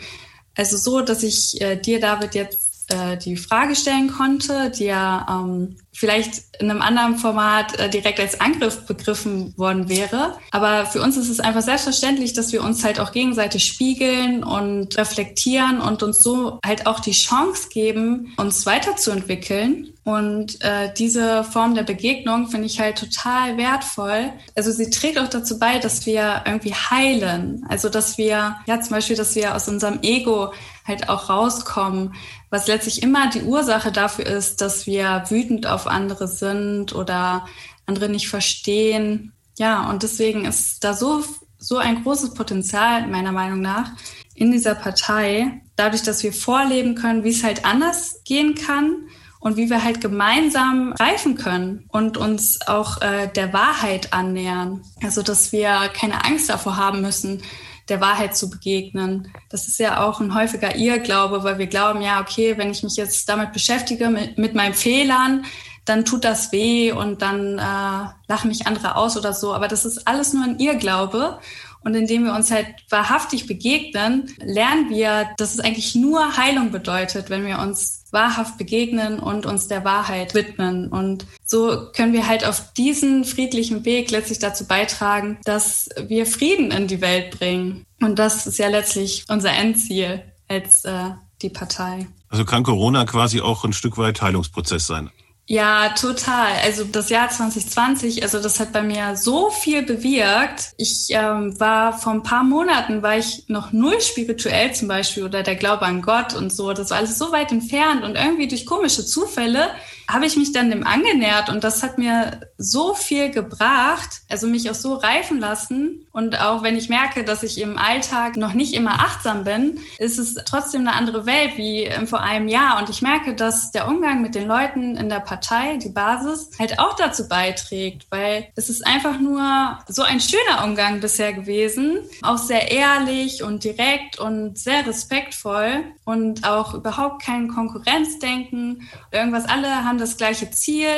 Also 0.56 0.78
so, 0.78 1.02
dass 1.02 1.24
ich 1.24 1.60
äh, 1.62 1.76
dir, 1.76 2.00
David, 2.00 2.36
jetzt 2.36 2.92
äh, 2.92 3.18
die 3.18 3.38
Frage 3.38 3.76
stellen 3.76 4.12
konnte, 4.12 4.70
die 4.70 4.86
ja 4.86 5.26
ähm, 5.30 5.78
vielleicht 5.94 6.44
in 6.60 6.70
einem 6.70 6.82
anderen 6.82 7.18
Format 7.18 7.78
äh, 7.80 7.90
direkt 7.90 8.20
als 8.20 8.40
Angriff 8.40 8.86
begriffen 8.86 9.58
worden 9.58 9.90
wäre. 9.90 10.38
Aber 10.52 10.86
für 10.86 11.02
uns 11.02 11.18
ist 11.18 11.30
es 11.30 11.40
einfach 11.40 11.62
selbstverständlich, 11.62 12.34
dass 12.34 12.52
wir 12.52 12.64
uns 12.64 12.84
halt 12.84 13.00
auch 13.00 13.12
gegenseitig 13.12 13.66
spiegeln 13.66 14.44
und 14.44 14.98
reflektieren 14.98 15.80
und 15.80 16.04
uns 16.04 16.20
so 16.20 16.60
halt 16.66 16.86
auch 16.86 17.00
die 17.00 17.12
Chance 17.12 17.70
geben, 17.70 18.34
uns 18.38 18.66
weiterzuentwickeln. 18.66 19.91
Und 20.04 20.60
äh, 20.62 20.92
diese 20.98 21.44
Form 21.44 21.76
der 21.76 21.84
Begegnung 21.84 22.48
finde 22.48 22.66
ich 22.66 22.80
halt 22.80 22.98
total 22.98 23.58
wertvoll. 23.58 24.34
Also 24.56 24.72
sie 24.72 24.90
trägt 24.90 25.20
auch 25.20 25.28
dazu 25.28 25.60
bei, 25.60 25.78
dass 25.78 26.08
wir 26.08 26.42
irgendwie 26.46 26.74
heilen. 26.74 27.64
Also 27.70 27.88
dass 27.88 28.18
wir, 28.18 28.56
ja 28.66 28.82
zum 28.82 28.96
Beispiel, 28.96 29.16
dass 29.16 29.36
wir 29.36 29.56
aus 29.56 29.68
unserem 29.68 30.00
Ego 30.02 30.54
halt 30.88 31.08
auch 31.08 31.30
rauskommen, 31.30 32.16
was 32.50 32.68
letztlich 32.68 33.04
immer 33.04 33.30
die 33.30 33.44
Ursache 33.44 33.92
dafür 33.92 34.26
ist, 34.26 34.62
dass 34.62 34.88
wir 34.88 35.24
wütend 35.30 35.68
auf 35.68 35.86
andere 35.86 36.28
sind 36.28 36.96
oder 36.96 37.46
andere 37.86 38.10
nicht 38.10 38.28
verstehen. 38.28 39.34
Ja, 39.60 39.88
und 39.88 40.02
deswegen 40.02 40.46
ist 40.46 40.84
da 40.84 40.96
so, 40.96 41.24
so 41.60 41.78
ein 41.78 42.02
großes 42.02 42.34
Potenzial, 42.34 43.06
meiner 43.06 43.32
Meinung 43.32 43.62
nach, 43.62 43.92
in 44.34 44.52
dieser 44.52 44.74
Partei, 44.74 45.62
dadurch, 45.76 46.02
dass 46.02 46.24
wir 46.24 46.34
vorleben 46.34 46.96
können, 46.96 47.24
wie 47.24 47.30
es 47.30 47.44
halt 47.44 47.66
anders 47.66 48.24
gehen 48.24 48.56
kann 48.56 48.96
und 49.42 49.58
wie 49.58 49.70
wir 49.70 49.84
halt 49.84 50.00
gemeinsam 50.00 50.94
reifen 50.94 51.36
können 51.36 51.86
und 51.90 52.16
uns 52.16 52.60
auch 52.68 53.02
äh, 53.02 53.28
der 53.28 53.52
Wahrheit 53.52 54.14
annähern. 54.14 54.84
Also, 55.04 55.24
dass 55.24 55.52
wir 55.52 55.90
keine 55.94 56.24
Angst 56.24 56.50
davor 56.50 56.78
haben 56.78 57.02
müssen, 57.02 57.42
der 57.90 58.00
Wahrheit 58.00 58.38
zu 58.38 58.50
begegnen. 58.50 59.34
Das 59.50 59.68
ist 59.68 59.80
ja 59.80 60.06
auch 60.06 60.22
ein 60.22 60.36
häufiger 60.36 60.76
Irrglaube, 60.76 61.44
weil 61.44 61.58
wir 61.58 61.68
glauben, 61.68 62.02
ja, 62.02 62.22
okay, 62.22 62.58
wenn 62.58 62.72
ich 62.72 62.84
mich 62.84 62.96
jetzt 62.96 63.28
damit 63.28 63.52
beschäftige, 63.52 64.10
mit, 64.10 64.38
mit 64.38 64.54
meinen 64.54 64.76
Fehlern, 64.76 65.44
dann 65.86 66.06
tut 66.06 66.24
das 66.24 66.52
weh 66.52 66.92
und 66.92 67.24
dann 67.24 67.58
äh, 67.58 68.12
lachen 68.28 68.48
mich 68.48 68.68
andere 68.68 68.96
aus 68.96 69.18
oder 69.18 69.34
so. 69.34 69.54
Aber 69.54 69.68
das 69.68 69.86
ist 69.86 70.08
alles 70.08 70.34
nur 70.34 70.44
ein 70.44 70.60
Irrglaube. 70.60 71.40
Und 71.84 71.96
indem 71.96 72.26
wir 72.26 72.34
uns 72.34 72.52
halt 72.52 72.68
wahrhaftig 72.90 73.48
begegnen, 73.48 74.32
lernen 74.40 74.90
wir, 74.90 75.30
dass 75.38 75.54
es 75.54 75.60
eigentlich 75.60 75.96
nur 75.96 76.38
Heilung 76.38 76.72
bedeutet, 76.72 77.30
wenn 77.30 77.46
wir 77.46 77.60
uns 77.60 78.06
wahrhaft 78.12 78.58
begegnen 78.58 79.20
und 79.20 79.46
uns 79.46 79.68
der 79.68 79.84
Wahrheit 79.84 80.34
widmen. 80.34 80.88
Und 80.88 81.26
so 81.44 81.88
können 81.96 82.14
wir 82.14 82.28
halt 82.28 82.46
auf 82.46 82.74
diesen 82.74 83.26
friedlichen 83.26 83.86
Weg 83.86 84.12
letztlich 84.12 84.40
dazu 84.40 84.68
beitragen, 84.68 85.40
dass 85.44 85.90
wir 86.08 86.26
Frieden 86.26 86.72
in 86.72 86.88
die 86.88 87.02
Welt 87.02 87.38
bringen. 87.38 87.86
Und 88.02 88.20
das 88.20 88.46
ist 88.46 88.60
ja 88.60 88.68
letztlich 88.68 89.26
unser 89.30 89.52
Endziel 89.52 90.24
als 90.48 90.86
äh, 90.86 91.12
die 91.42 91.50
Partei. 91.50 92.08
Also 92.30 92.46
kann 92.46 92.64
Corona 92.64 93.06
quasi 93.06 93.42
auch 93.42 93.64
ein 93.64 93.74
Stück 93.74 93.98
weit 93.98 94.22
Heilungsprozess 94.22 94.88
sein? 94.88 95.10
Ja, 95.52 95.90
total. 95.90 96.54
Also 96.64 96.86
das 96.86 97.10
Jahr 97.10 97.30
2020, 97.30 98.24
also 98.24 98.40
das 98.40 98.62
hat 98.62 98.72
bei 98.72 98.82
mir 98.82 99.18
so 99.18 99.50
viel 99.50 99.82
bewirkt. 99.82 100.72
Ich 100.78 101.08
ähm, 101.10 101.60
war 101.60 101.92
vor 101.92 102.14
ein 102.14 102.24
paar 102.24 102.46
Monaten, 102.46 103.04
war 103.04 103.18
ich 103.18 103.44
noch 103.50 103.74
null 103.74 104.00
spirituell 104.00 104.74
zum 104.74 104.88
Beispiel 104.88 105.26
oder 105.26 105.44
der 105.44 105.58
Glaube 105.58 105.82
an 105.82 106.02
Gott 106.02 106.34
und 106.36 106.54
so. 106.54 106.72
Das 106.72 106.92
war 106.92 107.00
alles 107.00 107.18
so 107.18 107.34
weit 107.34 107.52
entfernt 107.52 108.06
und 108.06 108.16
irgendwie 108.16 108.48
durch 108.48 108.66
komische 108.66 109.06
Zufälle 109.06 109.72
habe 110.12 110.26
ich 110.26 110.36
mich 110.38 110.52
dann 110.52 110.70
dem 110.70 110.86
angenähert 110.86 111.50
und 111.50 111.64
das 111.64 111.84
hat 111.84 111.98
mir 111.98 112.42
so 112.58 112.94
viel 112.94 113.32
gebracht, 113.32 114.22
also 114.30 114.48
mich 114.48 114.70
auch 114.70 114.76
so 114.76 114.96
reifen 114.96 115.40
lassen. 115.40 116.08
Und 116.12 116.40
auch 116.42 116.64
wenn 116.64 116.78
ich 116.78 116.90
merke, 116.90 117.24
dass 117.24 117.44
ich 117.44 117.60
im 117.62 117.78
Alltag 117.78 118.36
noch 118.36 118.54
nicht 118.54 118.74
immer 118.74 118.96
achtsam 118.96 119.44
bin, 119.44 119.80
ist 119.98 120.20
es 120.20 120.36
trotzdem 120.46 120.82
eine 120.82 120.94
andere 120.94 121.26
Welt 121.26 121.58
wie 121.58 121.90
vor 122.06 122.22
einem 122.22 122.48
Jahr. 122.48 122.80
Und 122.80 122.90
ich 122.90 123.02
merke, 123.02 123.34
dass 123.36 123.72
der 123.72 123.88
Umgang 123.88 124.22
mit 124.22 124.36
den 124.36 124.48
Leuten 124.48 124.98
in 124.98 125.10
der 125.10 125.22
Partei, 125.22 125.78
die 125.78 125.90
Basis, 125.90 126.50
halt 126.60 126.80
auch 126.80 126.96
dazu 126.96 127.28
beiträgt, 127.28 128.08
weil 128.10 128.48
es 128.56 128.70
ist 128.70 128.86
einfach 128.86 129.20
nur 129.20 129.80
so 129.88 130.04
ein 130.04 130.20
schöner 130.20 130.66
Umgang 130.66 131.00
bisher 131.00 131.34
gewesen. 131.34 132.00
Auch 132.22 132.38
sehr 132.38 132.72
ehrlich 132.72 133.44
und 133.44 133.64
direkt 133.64 134.20
und 134.20 134.58
sehr 134.58 134.86
respektvoll 134.86 135.86
und 136.04 136.46
auch 136.46 136.74
überhaupt 136.74 137.24
kein 137.24 137.48
Konkurrenzdenken. 137.48 138.90
Irgendwas, 139.12 139.46
alle 139.48 139.86
haben 139.86 140.00
das 140.02 140.18
gleiche 140.18 140.52
Ziel, 140.52 140.90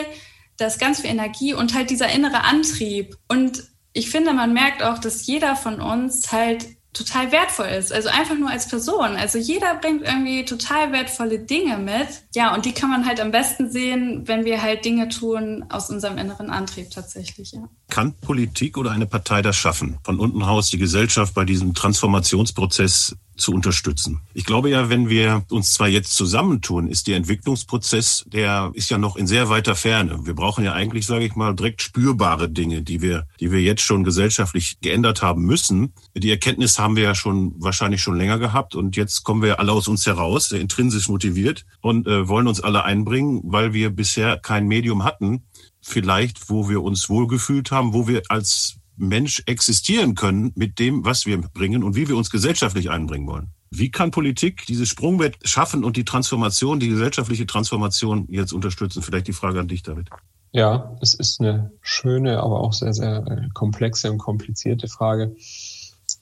da 0.57 0.67
ist 0.67 0.79
ganz 0.79 1.01
viel 1.01 1.09
Energie 1.09 1.53
und 1.53 1.73
halt 1.73 1.89
dieser 1.89 2.09
innere 2.09 2.43
Antrieb. 2.43 3.17
Und 3.27 3.63
ich 3.93 4.09
finde, 4.09 4.33
man 4.33 4.53
merkt 4.53 4.83
auch, 4.83 4.97
dass 4.97 5.25
jeder 5.27 5.55
von 5.55 5.81
uns 5.81 6.31
halt 6.31 6.65
total 6.93 7.31
wertvoll 7.31 7.67
ist. 7.67 7.91
Also 7.91 8.09
einfach 8.09 8.37
nur 8.37 8.49
als 8.49 8.67
Person. 8.67 9.15
Also 9.17 9.39
jeder 9.39 9.75
bringt 9.75 10.03
irgendwie 10.03 10.45
total 10.45 10.91
wertvolle 10.91 11.39
Dinge 11.39 11.77
mit. 11.77 12.07
Ja, 12.35 12.53
und 12.53 12.65
die 12.65 12.71
kann 12.71 12.89
man 12.89 13.05
halt 13.05 13.19
am 13.19 13.31
besten 13.31 13.71
sehen, 13.71 14.27
wenn 14.27 14.45
wir 14.45 14.61
halt 14.61 14.85
Dinge 14.85 15.09
tun 15.09 15.65
aus 15.69 15.89
unserem 15.89 16.17
inneren 16.17 16.49
Antrieb 16.51 16.91
tatsächlich, 16.91 17.51
ja. 17.53 17.67
Kann 17.89 18.13
Politik 18.13 18.77
oder 18.77 18.91
eine 18.91 19.07
Partei 19.07 19.41
das 19.41 19.55
schaffen, 19.55 19.97
von 20.03 20.19
unten 20.19 20.41
raus 20.41 20.69
die 20.69 20.77
Gesellschaft 20.77 21.33
bei 21.33 21.45
diesem 21.45 21.73
Transformationsprozess 21.73 23.15
zu 23.35 23.53
unterstützen. 23.53 24.21
Ich 24.33 24.45
glaube 24.45 24.69
ja, 24.69 24.89
wenn 24.89 25.09
wir 25.09 25.43
uns 25.49 25.73
zwar 25.73 25.87
jetzt 25.87 26.13
zusammentun, 26.13 26.87
ist 26.87 27.07
der 27.07 27.17
Entwicklungsprozess, 27.17 28.25
der 28.27 28.71
ist 28.73 28.89
ja 28.89 28.97
noch 28.97 29.15
in 29.15 29.27
sehr 29.27 29.49
weiter 29.49 29.75
Ferne. 29.75 30.25
Wir 30.25 30.35
brauchen 30.35 30.63
ja 30.63 30.73
eigentlich, 30.73 31.05
sage 31.05 31.25
ich 31.25 31.35
mal, 31.35 31.55
direkt 31.55 31.81
spürbare 31.81 32.49
Dinge, 32.49 32.81
die 32.81 33.01
wir, 33.01 33.27
die 33.39 33.51
wir 33.51 33.61
jetzt 33.61 33.81
schon 33.81 34.03
gesellschaftlich 34.03 34.77
geändert 34.81 35.21
haben 35.21 35.43
müssen. 35.43 35.93
Die 36.15 36.29
Erkenntnis 36.29 36.79
haben 36.79 36.95
wir 36.95 37.03
ja 37.03 37.15
schon 37.15 37.53
wahrscheinlich 37.57 38.01
schon 38.01 38.17
länger 38.17 38.39
gehabt 38.39 38.75
und 38.75 38.95
jetzt 38.95 39.23
kommen 39.23 39.41
wir 39.41 39.59
alle 39.59 39.71
aus 39.71 39.87
uns 39.87 40.05
heraus, 40.05 40.51
intrinsisch 40.51 41.09
motiviert 41.09 41.65
und 41.81 42.07
äh, 42.07 42.27
wollen 42.27 42.47
uns 42.47 42.61
alle 42.61 42.83
einbringen, 42.83 43.41
weil 43.43 43.73
wir 43.73 43.89
bisher 43.89 44.37
kein 44.37 44.67
Medium 44.67 45.03
hatten, 45.03 45.43
vielleicht, 45.81 46.49
wo 46.49 46.69
wir 46.69 46.81
uns 46.81 47.09
wohlgefühlt 47.09 47.71
haben, 47.71 47.93
wo 47.93 48.07
wir 48.07 48.23
als 48.29 48.77
Mensch 48.95 49.43
existieren 49.45 50.15
können 50.15 50.51
mit 50.55 50.79
dem, 50.79 51.05
was 51.05 51.25
wir 51.25 51.37
bringen 51.39 51.83
und 51.83 51.95
wie 51.95 52.07
wir 52.07 52.17
uns 52.17 52.29
gesellschaftlich 52.29 52.89
einbringen 52.89 53.27
wollen. 53.27 53.51
Wie 53.71 53.89
kann 53.89 54.11
Politik 54.11 54.65
dieses 54.67 54.87
Sprungbrett 54.89 55.37
schaffen 55.43 55.83
und 55.83 55.97
die 55.97 56.05
Transformation, 56.05 56.79
die 56.79 56.89
gesellschaftliche 56.89 57.47
Transformation 57.47 58.27
jetzt 58.29 58.53
unterstützen? 58.53 59.01
Vielleicht 59.01 59.27
die 59.27 59.33
Frage 59.33 59.59
an 59.59 59.67
dich, 59.67 59.81
David. 59.81 60.09
Ja, 60.51 60.95
es 61.01 61.15
ist 61.15 61.41
eine 61.41 61.71
schöne, 61.81 62.39
aber 62.39 62.59
auch 62.59 62.73
sehr, 62.73 62.93
sehr 62.93 63.25
äh, 63.25 63.49
komplexe 63.55 64.11
und 64.11 64.19
komplizierte 64.19 64.87
Frage. 64.87 65.35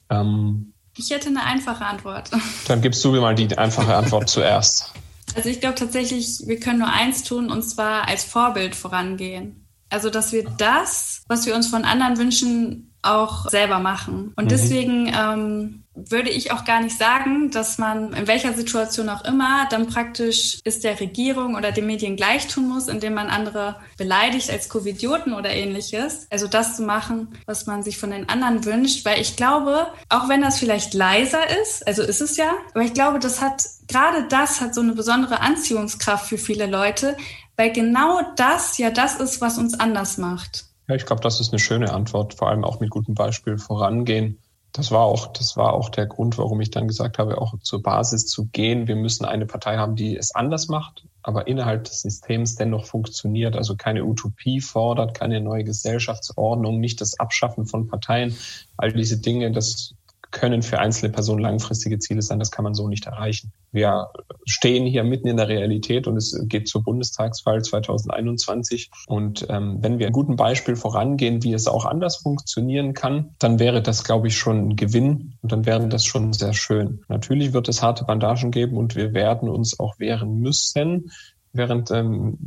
Ähm, 0.08 0.72
ich 0.96 1.10
hätte 1.10 1.28
eine 1.28 1.44
einfache 1.44 1.84
Antwort. 1.84 2.30
Dann 2.66 2.80
gibst 2.80 3.04
du 3.04 3.12
mir 3.12 3.20
mal 3.20 3.34
die 3.34 3.58
einfache 3.58 3.94
Antwort 3.94 4.30
zuerst. 4.30 4.92
Also 5.34 5.48
ich 5.48 5.60
glaube 5.60 5.74
tatsächlich, 5.74 6.42
wir 6.46 6.58
können 6.58 6.78
nur 6.78 6.92
eins 6.92 7.24
tun, 7.24 7.50
und 7.50 7.62
zwar 7.62 8.08
als 8.08 8.24
Vorbild 8.24 8.74
vorangehen. 8.74 9.61
Also, 9.92 10.10
dass 10.10 10.32
wir 10.32 10.44
das, 10.44 11.22
was 11.28 11.46
wir 11.46 11.54
uns 11.54 11.68
von 11.68 11.84
anderen 11.84 12.18
wünschen, 12.18 12.92
auch 13.02 13.48
selber 13.50 13.80
machen. 13.80 14.32
Und 14.36 14.44
mhm. 14.44 14.48
deswegen 14.48 15.12
ähm, 15.14 15.82
würde 15.94 16.30
ich 16.30 16.52
auch 16.52 16.64
gar 16.64 16.80
nicht 16.80 16.96
sagen, 16.96 17.50
dass 17.50 17.76
man 17.76 18.12
in 18.14 18.26
welcher 18.26 18.54
Situation 18.54 19.08
auch 19.08 19.24
immer 19.24 19.66
dann 19.70 19.88
praktisch 19.88 20.60
ist 20.64 20.84
der 20.84 20.98
Regierung 20.98 21.54
oder 21.54 21.72
den 21.72 21.86
Medien 21.86 22.16
gleich 22.16 22.46
tun 22.46 22.68
muss, 22.68 22.88
indem 22.88 23.14
man 23.14 23.28
andere 23.28 23.76
beleidigt 23.98 24.50
als 24.50 24.68
Covidioten 24.68 25.34
oder 25.34 25.50
ähnliches. 25.50 26.26
Also 26.30 26.46
das 26.46 26.76
zu 26.76 26.82
machen, 26.82 27.28
was 27.44 27.66
man 27.66 27.82
sich 27.82 27.98
von 27.98 28.10
den 28.10 28.28
anderen 28.28 28.64
wünscht, 28.64 29.04
weil 29.04 29.20
ich 29.20 29.36
glaube, 29.36 29.88
auch 30.08 30.28
wenn 30.28 30.40
das 30.40 30.58
vielleicht 30.58 30.94
leiser 30.94 31.42
ist, 31.60 31.86
also 31.86 32.02
ist 32.02 32.22
es 32.22 32.36
ja, 32.36 32.52
aber 32.72 32.84
ich 32.84 32.94
glaube, 32.94 33.18
das 33.18 33.42
hat 33.42 33.64
gerade 33.88 34.26
das 34.28 34.60
hat 34.60 34.74
so 34.74 34.80
eine 34.80 34.92
besondere 34.92 35.40
Anziehungskraft 35.40 36.26
für 36.28 36.38
viele 36.38 36.66
Leute, 36.66 37.16
weil 37.56 37.72
genau 37.72 38.20
das 38.36 38.78
ja 38.78 38.90
das 38.90 39.20
ist, 39.20 39.40
was 39.40 39.58
uns 39.58 39.78
anders 39.78 40.18
macht. 40.18 40.66
Ja, 40.88 40.94
ich 40.94 41.06
glaube, 41.06 41.22
das 41.22 41.40
ist 41.40 41.52
eine 41.52 41.58
schöne 41.58 41.92
Antwort, 41.92 42.34
vor 42.34 42.48
allem 42.48 42.64
auch 42.64 42.80
mit 42.80 42.90
gutem 42.90 43.14
Beispiel 43.14 43.58
vorangehen. 43.58 44.38
Das 44.72 44.90
war 44.90 45.02
auch, 45.02 45.26
das 45.34 45.56
war 45.56 45.74
auch 45.74 45.90
der 45.90 46.06
Grund, 46.06 46.38
warum 46.38 46.60
ich 46.62 46.70
dann 46.70 46.88
gesagt 46.88 47.18
habe, 47.18 47.38
auch 47.38 47.58
zur 47.60 47.82
Basis 47.82 48.26
zu 48.26 48.46
gehen. 48.46 48.88
Wir 48.88 48.96
müssen 48.96 49.26
eine 49.26 49.44
Partei 49.44 49.76
haben, 49.76 49.96
die 49.96 50.16
es 50.16 50.34
anders 50.34 50.68
macht, 50.68 51.04
aber 51.22 51.46
innerhalb 51.46 51.84
des 51.84 52.00
Systems 52.00 52.56
dennoch 52.56 52.86
funktioniert. 52.86 53.54
Also 53.54 53.76
keine 53.76 54.04
Utopie 54.04 54.62
fordert, 54.62 55.12
keine 55.12 55.42
neue 55.42 55.64
Gesellschaftsordnung, 55.64 56.80
nicht 56.80 57.02
das 57.02 57.20
Abschaffen 57.20 57.66
von 57.66 57.86
Parteien. 57.86 58.34
All 58.78 58.92
diese 58.92 59.18
Dinge, 59.18 59.52
das 59.52 59.94
können 60.32 60.62
für 60.62 60.80
einzelne 60.80 61.12
Personen 61.12 61.42
langfristige 61.42 61.98
Ziele 61.98 62.22
sein. 62.22 62.38
Das 62.38 62.50
kann 62.50 62.64
man 62.64 62.74
so 62.74 62.88
nicht 62.88 63.06
erreichen. 63.06 63.52
Wir 63.70 64.08
stehen 64.44 64.86
hier 64.86 65.04
mitten 65.04 65.28
in 65.28 65.36
der 65.36 65.48
Realität 65.48 66.06
und 66.06 66.16
es 66.16 66.36
geht 66.48 66.68
zur 66.68 66.82
Bundestagswahl 66.82 67.62
2021. 67.62 68.90
Und 69.06 69.46
ähm, 69.48 69.78
wenn 69.80 69.98
wir 69.98 70.08
ein 70.08 70.12
guten 70.12 70.36
Beispiel 70.36 70.74
vorangehen, 70.74 71.42
wie 71.42 71.52
es 71.52 71.68
auch 71.68 71.84
anders 71.84 72.16
funktionieren 72.16 72.94
kann, 72.94 73.34
dann 73.38 73.58
wäre 73.58 73.82
das, 73.82 74.02
glaube 74.02 74.28
ich, 74.28 74.36
schon 74.36 74.70
ein 74.70 74.76
Gewinn 74.76 75.34
und 75.42 75.52
dann 75.52 75.66
wäre 75.66 75.86
das 75.86 76.04
schon 76.04 76.32
sehr 76.32 76.54
schön. 76.54 77.04
Natürlich 77.08 77.52
wird 77.52 77.68
es 77.68 77.82
harte 77.82 78.04
Bandagen 78.04 78.50
geben 78.50 78.76
und 78.76 78.96
wir 78.96 79.14
werden 79.14 79.48
uns 79.48 79.78
auch 79.78 79.98
wehren 79.98 80.40
müssen 80.40 81.10
während 81.52 81.90
ähm, 81.90 82.38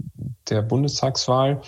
der 0.50 0.62
Bundestagswahl. 0.62 1.62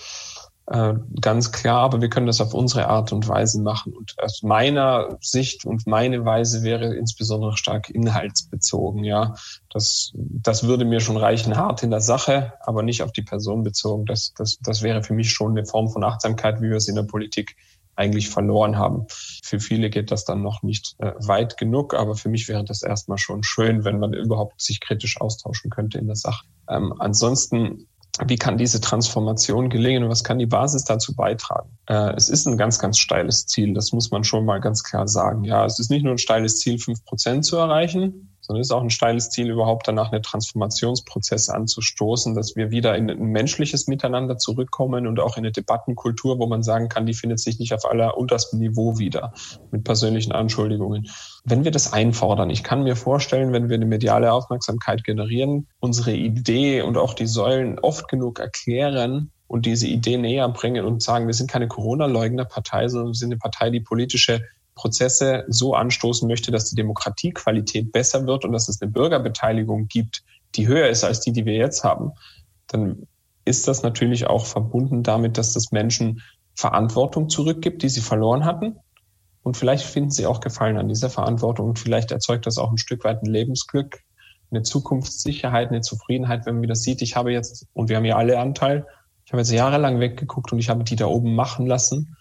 Äh, 0.69 0.95
ganz 1.21 1.53
klar, 1.53 1.79
aber 1.79 2.01
wir 2.01 2.09
können 2.09 2.27
das 2.27 2.41
auf 2.41 2.53
unsere 2.53 2.87
Art 2.87 3.13
und 3.13 3.27
Weise 3.29 3.61
machen. 3.61 3.93
Und 3.95 4.15
aus 4.17 4.43
meiner 4.43 5.17
Sicht 5.21 5.65
und 5.65 5.87
meine 5.87 6.25
Weise 6.25 6.61
wäre 6.61 6.93
insbesondere 6.93 7.55
stark 7.55 7.89
inhaltsbezogen. 7.89 9.05
Ja, 9.05 9.35
das, 9.71 10.11
das 10.13 10.67
würde 10.67 10.83
mir 10.83 10.99
schon 10.99 11.15
reichen, 11.15 11.55
hart 11.55 11.83
in 11.83 11.89
der 11.89 12.01
Sache, 12.01 12.53
aber 12.59 12.83
nicht 12.83 13.01
auf 13.01 13.13
die 13.13 13.21
Person 13.21 13.63
bezogen. 13.63 14.05
Das, 14.05 14.33
das, 14.35 14.57
das 14.61 14.81
wäre 14.81 15.03
für 15.03 15.13
mich 15.13 15.31
schon 15.31 15.51
eine 15.51 15.65
Form 15.65 15.87
von 15.89 16.03
Achtsamkeit, 16.03 16.61
wie 16.61 16.69
wir 16.69 16.77
es 16.77 16.89
in 16.89 16.95
der 16.95 17.03
Politik 17.03 17.55
eigentlich 17.95 18.29
verloren 18.29 18.77
haben. 18.77 19.07
Für 19.43 19.61
viele 19.61 19.89
geht 19.89 20.11
das 20.11 20.25
dann 20.25 20.43
noch 20.43 20.63
nicht 20.63 20.95
äh, 20.99 21.13
weit 21.19 21.57
genug, 21.57 21.93
aber 21.93 22.15
für 22.15 22.29
mich 22.29 22.47
wäre 22.49 22.65
das 22.65 22.83
erstmal 22.83 23.17
schon 23.17 23.41
schön, 23.43 23.85
wenn 23.85 23.99
man 23.99 24.13
überhaupt 24.13 24.61
sich 24.61 24.81
kritisch 24.81 25.19
austauschen 25.19 25.71
könnte 25.71 25.97
in 25.97 26.07
der 26.07 26.17
Sache. 26.17 26.45
Ähm, 26.69 26.93
ansonsten 26.99 27.87
wie 28.25 28.35
kann 28.37 28.57
diese 28.57 28.81
Transformation 28.81 29.69
gelingen 29.69 30.03
und 30.03 30.09
was 30.09 30.23
kann 30.23 30.39
die 30.39 30.45
Basis 30.45 30.83
dazu 30.83 31.15
beitragen? 31.15 31.69
Äh, 31.87 32.13
es 32.15 32.29
ist 32.29 32.47
ein 32.47 32.57
ganz, 32.57 32.79
ganz 32.79 32.97
steiles 32.97 33.45
Ziel, 33.45 33.73
das 33.73 33.91
muss 33.91 34.11
man 34.11 34.23
schon 34.23 34.45
mal 34.45 34.59
ganz 34.59 34.83
klar 34.83 35.07
sagen. 35.07 35.43
Ja, 35.43 35.65
es 35.65 35.79
ist 35.79 35.91
nicht 35.91 36.03
nur 36.03 36.13
ein 36.13 36.17
steiles 36.17 36.59
Ziel, 36.59 36.79
fünf 36.79 37.03
Prozent 37.05 37.45
zu 37.45 37.57
erreichen, 37.57 38.36
sondern 38.47 38.61
es 38.61 38.67
ist 38.67 38.71
auch 38.71 38.81
ein 38.81 38.89
steiles 38.89 39.29
Ziel, 39.29 39.51
überhaupt 39.51 39.87
danach 39.87 40.11
eine 40.11 40.21
Transformationsprozess 40.21 41.49
anzustoßen, 41.49 42.33
dass 42.33 42.55
wir 42.55 42.71
wieder 42.71 42.95
in 42.95 43.09
ein 43.09 43.25
menschliches 43.25 43.87
Miteinander 43.87 44.37
zurückkommen 44.37 45.05
und 45.05 45.19
auch 45.19 45.35
in 45.35 45.43
eine 45.43 45.51
Debattenkultur, 45.51 46.39
wo 46.39 46.47
man 46.47 46.63
sagen 46.63 46.87
kann, 46.87 47.05
die 47.05 47.13
findet 47.13 47.39
sich 47.39 47.59
nicht 47.59 47.73
auf 47.73 47.85
aller 47.85 48.17
untersten 48.17 48.59
Niveau 48.59 48.97
wieder 48.97 49.33
mit 49.71 49.83
persönlichen 49.83 50.31
Anschuldigungen. 50.31 51.09
Wenn 51.43 51.65
wir 51.65 51.71
das 51.71 51.91
einfordern, 51.91 52.49
ich 52.49 52.63
kann 52.63 52.83
mir 52.83 52.95
vorstellen, 52.95 53.51
wenn 53.51 53.67
wir 53.67 53.75
eine 53.75 53.85
mediale 53.85 54.31
Aufmerksamkeit 54.31 55.03
generieren, 55.03 55.67
unsere 55.79 56.13
Idee 56.13 56.81
und 56.81 56.97
auch 56.97 57.13
die 57.13 57.27
Säulen 57.27 57.79
oft 57.79 58.07
genug 58.07 58.39
erklären, 58.39 59.31
und 59.49 59.65
diese 59.65 59.87
Idee 59.87 60.17
näher 60.17 60.49
bringen 60.49 60.85
und 60.85 61.01
sagen, 61.01 61.27
wir 61.27 61.33
sind 61.33 61.49
keine 61.49 61.69
Corona-Leugner-Partei, 61.69 62.89
sondern 62.89 63.11
wir 63.11 63.15
sind 63.15 63.31
eine 63.31 63.39
Partei, 63.39 63.69
die 63.69 63.79
politische 63.79 64.41
Prozesse 64.77 65.43
so 65.49 65.73
anstoßen 65.73 66.27
möchte, 66.27 66.51
dass 66.51 66.69
die 66.69 66.75
Demokratiequalität 66.75 67.91
besser 67.91 68.25
wird 68.25 68.45
und 68.45 68.53
dass 68.53 68.69
es 68.69 68.81
eine 68.81 68.91
Bürgerbeteiligung 68.91 69.87
gibt, 69.87 70.23
die 70.55 70.67
höher 70.67 70.87
ist 70.87 71.03
als 71.03 71.19
die, 71.19 71.33
die 71.33 71.45
wir 71.45 71.55
jetzt 71.55 71.83
haben, 71.83 72.11
dann 72.67 73.07
ist 73.43 73.67
das 73.67 73.83
natürlich 73.83 74.27
auch 74.27 74.45
verbunden 74.45 75.03
damit, 75.03 75.37
dass 75.37 75.53
das 75.53 75.71
Menschen 75.71 76.21
Verantwortung 76.53 77.29
zurückgibt, 77.29 77.81
die 77.81 77.89
sie 77.89 78.01
verloren 78.01 78.45
hatten. 78.45 78.77
Und 79.43 79.57
vielleicht 79.57 79.85
finden 79.85 80.11
sie 80.11 80.25
auch 80.25 80.41
Gefallen 80.41 80.77
an 80.77 80.89
dieser 80.89 81.09
Verantwortung 81.09 81.69
und 81.69 81.79
vielleicht 81.79 82.11
erzeugt 82.11 82.45
das 82.45 82.57
auch 82.57 82.71
ein 82.71 82.77
Stück 82.77 83.03
weit 83.03 83.23
ein 83.23 83.31
Lebensglück, 83.31 84.01
eine 84.51 84.63
Zukunftssicherheit, 84.63 85.69
eine 85.69 85.81
Zufriedenheit, 85.81 86.45
wenn 86.45 86.55
man 86.55 86.63
wieder 86.63 86.75
sieht, 86.75 87.01
ich 87.01 87.15
habe 87.15 87.31
jetzt, 87.31 87.65
und 87.73 87.89
wir 87.89 87.97
haben 87.97 88.05
ja 88.05 88.17
alle 88.17 88.39
Anteil, 88.39 88.85
ich 89.25 89.31
habe 89.31 89.41
jetzt 89.41 89.51
jahrelang 89.51 89.99
weggeguckt 89.99 90.51
und 90.51 90.59
ich 90.59 90.69
habe 90.69 90.83
die 90.83 90.95
da 90.95 91.05
oben 91.05 91.35
machen 91.35 91.65
lassen 91.65 92.16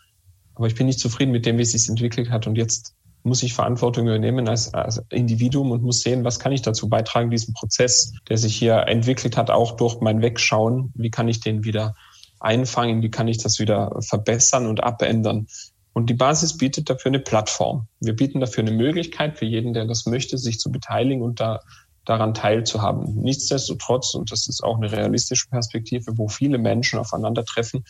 aber 0.56 0.66
ich 0.66 0.74
bin 0.74 0.86
nicht 0.86 0.98
zufrieden 0.98 1.32
mit 1.32 1.46
dem, 1.46 1.58
wie 1.58 1.62
es 1.62 1.72
sich 1.72 1.88
entwickelt 1.88 2.30
hat. 2.30 2.46
Und 2.46 2.56
jetzt 2.56 2.94
muss 3.22 3.42
ich 3.42 3.54
Verantwortung 3.54 4.06
übernehmen 4.06 4.48
als, 4.48 4.72
als 4.72 5.02
Individuum 5.10 5.70
und 5.70 5.82
muss 5.82 6.00
sehen, 6.00 6.24
was 6.24 6.38
kann 6.38 6.52
ich 6.52 6.62
dazu 6.62 6.88
beitragen, 6.88 7.30
diesen 7.30 7.54
Prozess, 7.54 8.14
der 8.28 8.38
sich 8.38 8.56
hier 8.56 8.86
entwickelt 8.86 9.36
hat, 9.36 9.50
auch 9.50 9.76
durch 9.76 10.00
mein 10.00 10.22
Wegschauen, 10.22 10.92
wie 10.94 11.10
kann 11.10 11.28
ich 11.28 11.40
den 11.40 11.64
wieder 11.64 11.94
einfangen, 12.40 13.02
wie 13.02 13.10
kann 13.10 13.28
ich 13.28 13.38
das 13.38 13.58
wieder 13.58 14.00
verbessern 14.00 14.66
und 14.66 14.82
abändern. 14.82 15.46
Und 15.92 16.08
die 16.08 16.14
Basis 16.14 16.56
bietet 16.56 16.88
dafür 16.88 17.10
eine 17.10 17.20
Plattform. 17.20 17.86
Wir 18.00 18.14
bieten 18.14 18.40
dafür 18.40 18.64
eine 18.64 18.72
Möglichkeit 18.72 19.38
für 19.38 19.46
jeden, 19.46 19.74
der 19.74 19.86
das 19.86 20.06
möchte, 20.06 20.38
sich 20.38 20.58
zu 20.58 20.70
beteiligen 20.70 21.22
und 21.22 21.40
da 21.40 21.60
daran 22.06 22.34
teilzuhaben. 22.34 23.16
Nichtsdestotrotz, 23.16 24.14
und 24.14 24.30
das 24.30 24.46
ist 24.48 24.62
auch 24.62 24.76
eine 24.76 24.90
realistische 24.90 25.48
Perspektive, 25.48 26.16
wo 26.16 26.28
viele 26.28 26.56
Menschen 26.56 26.98
aufeinandertreffen, 26.98 27.84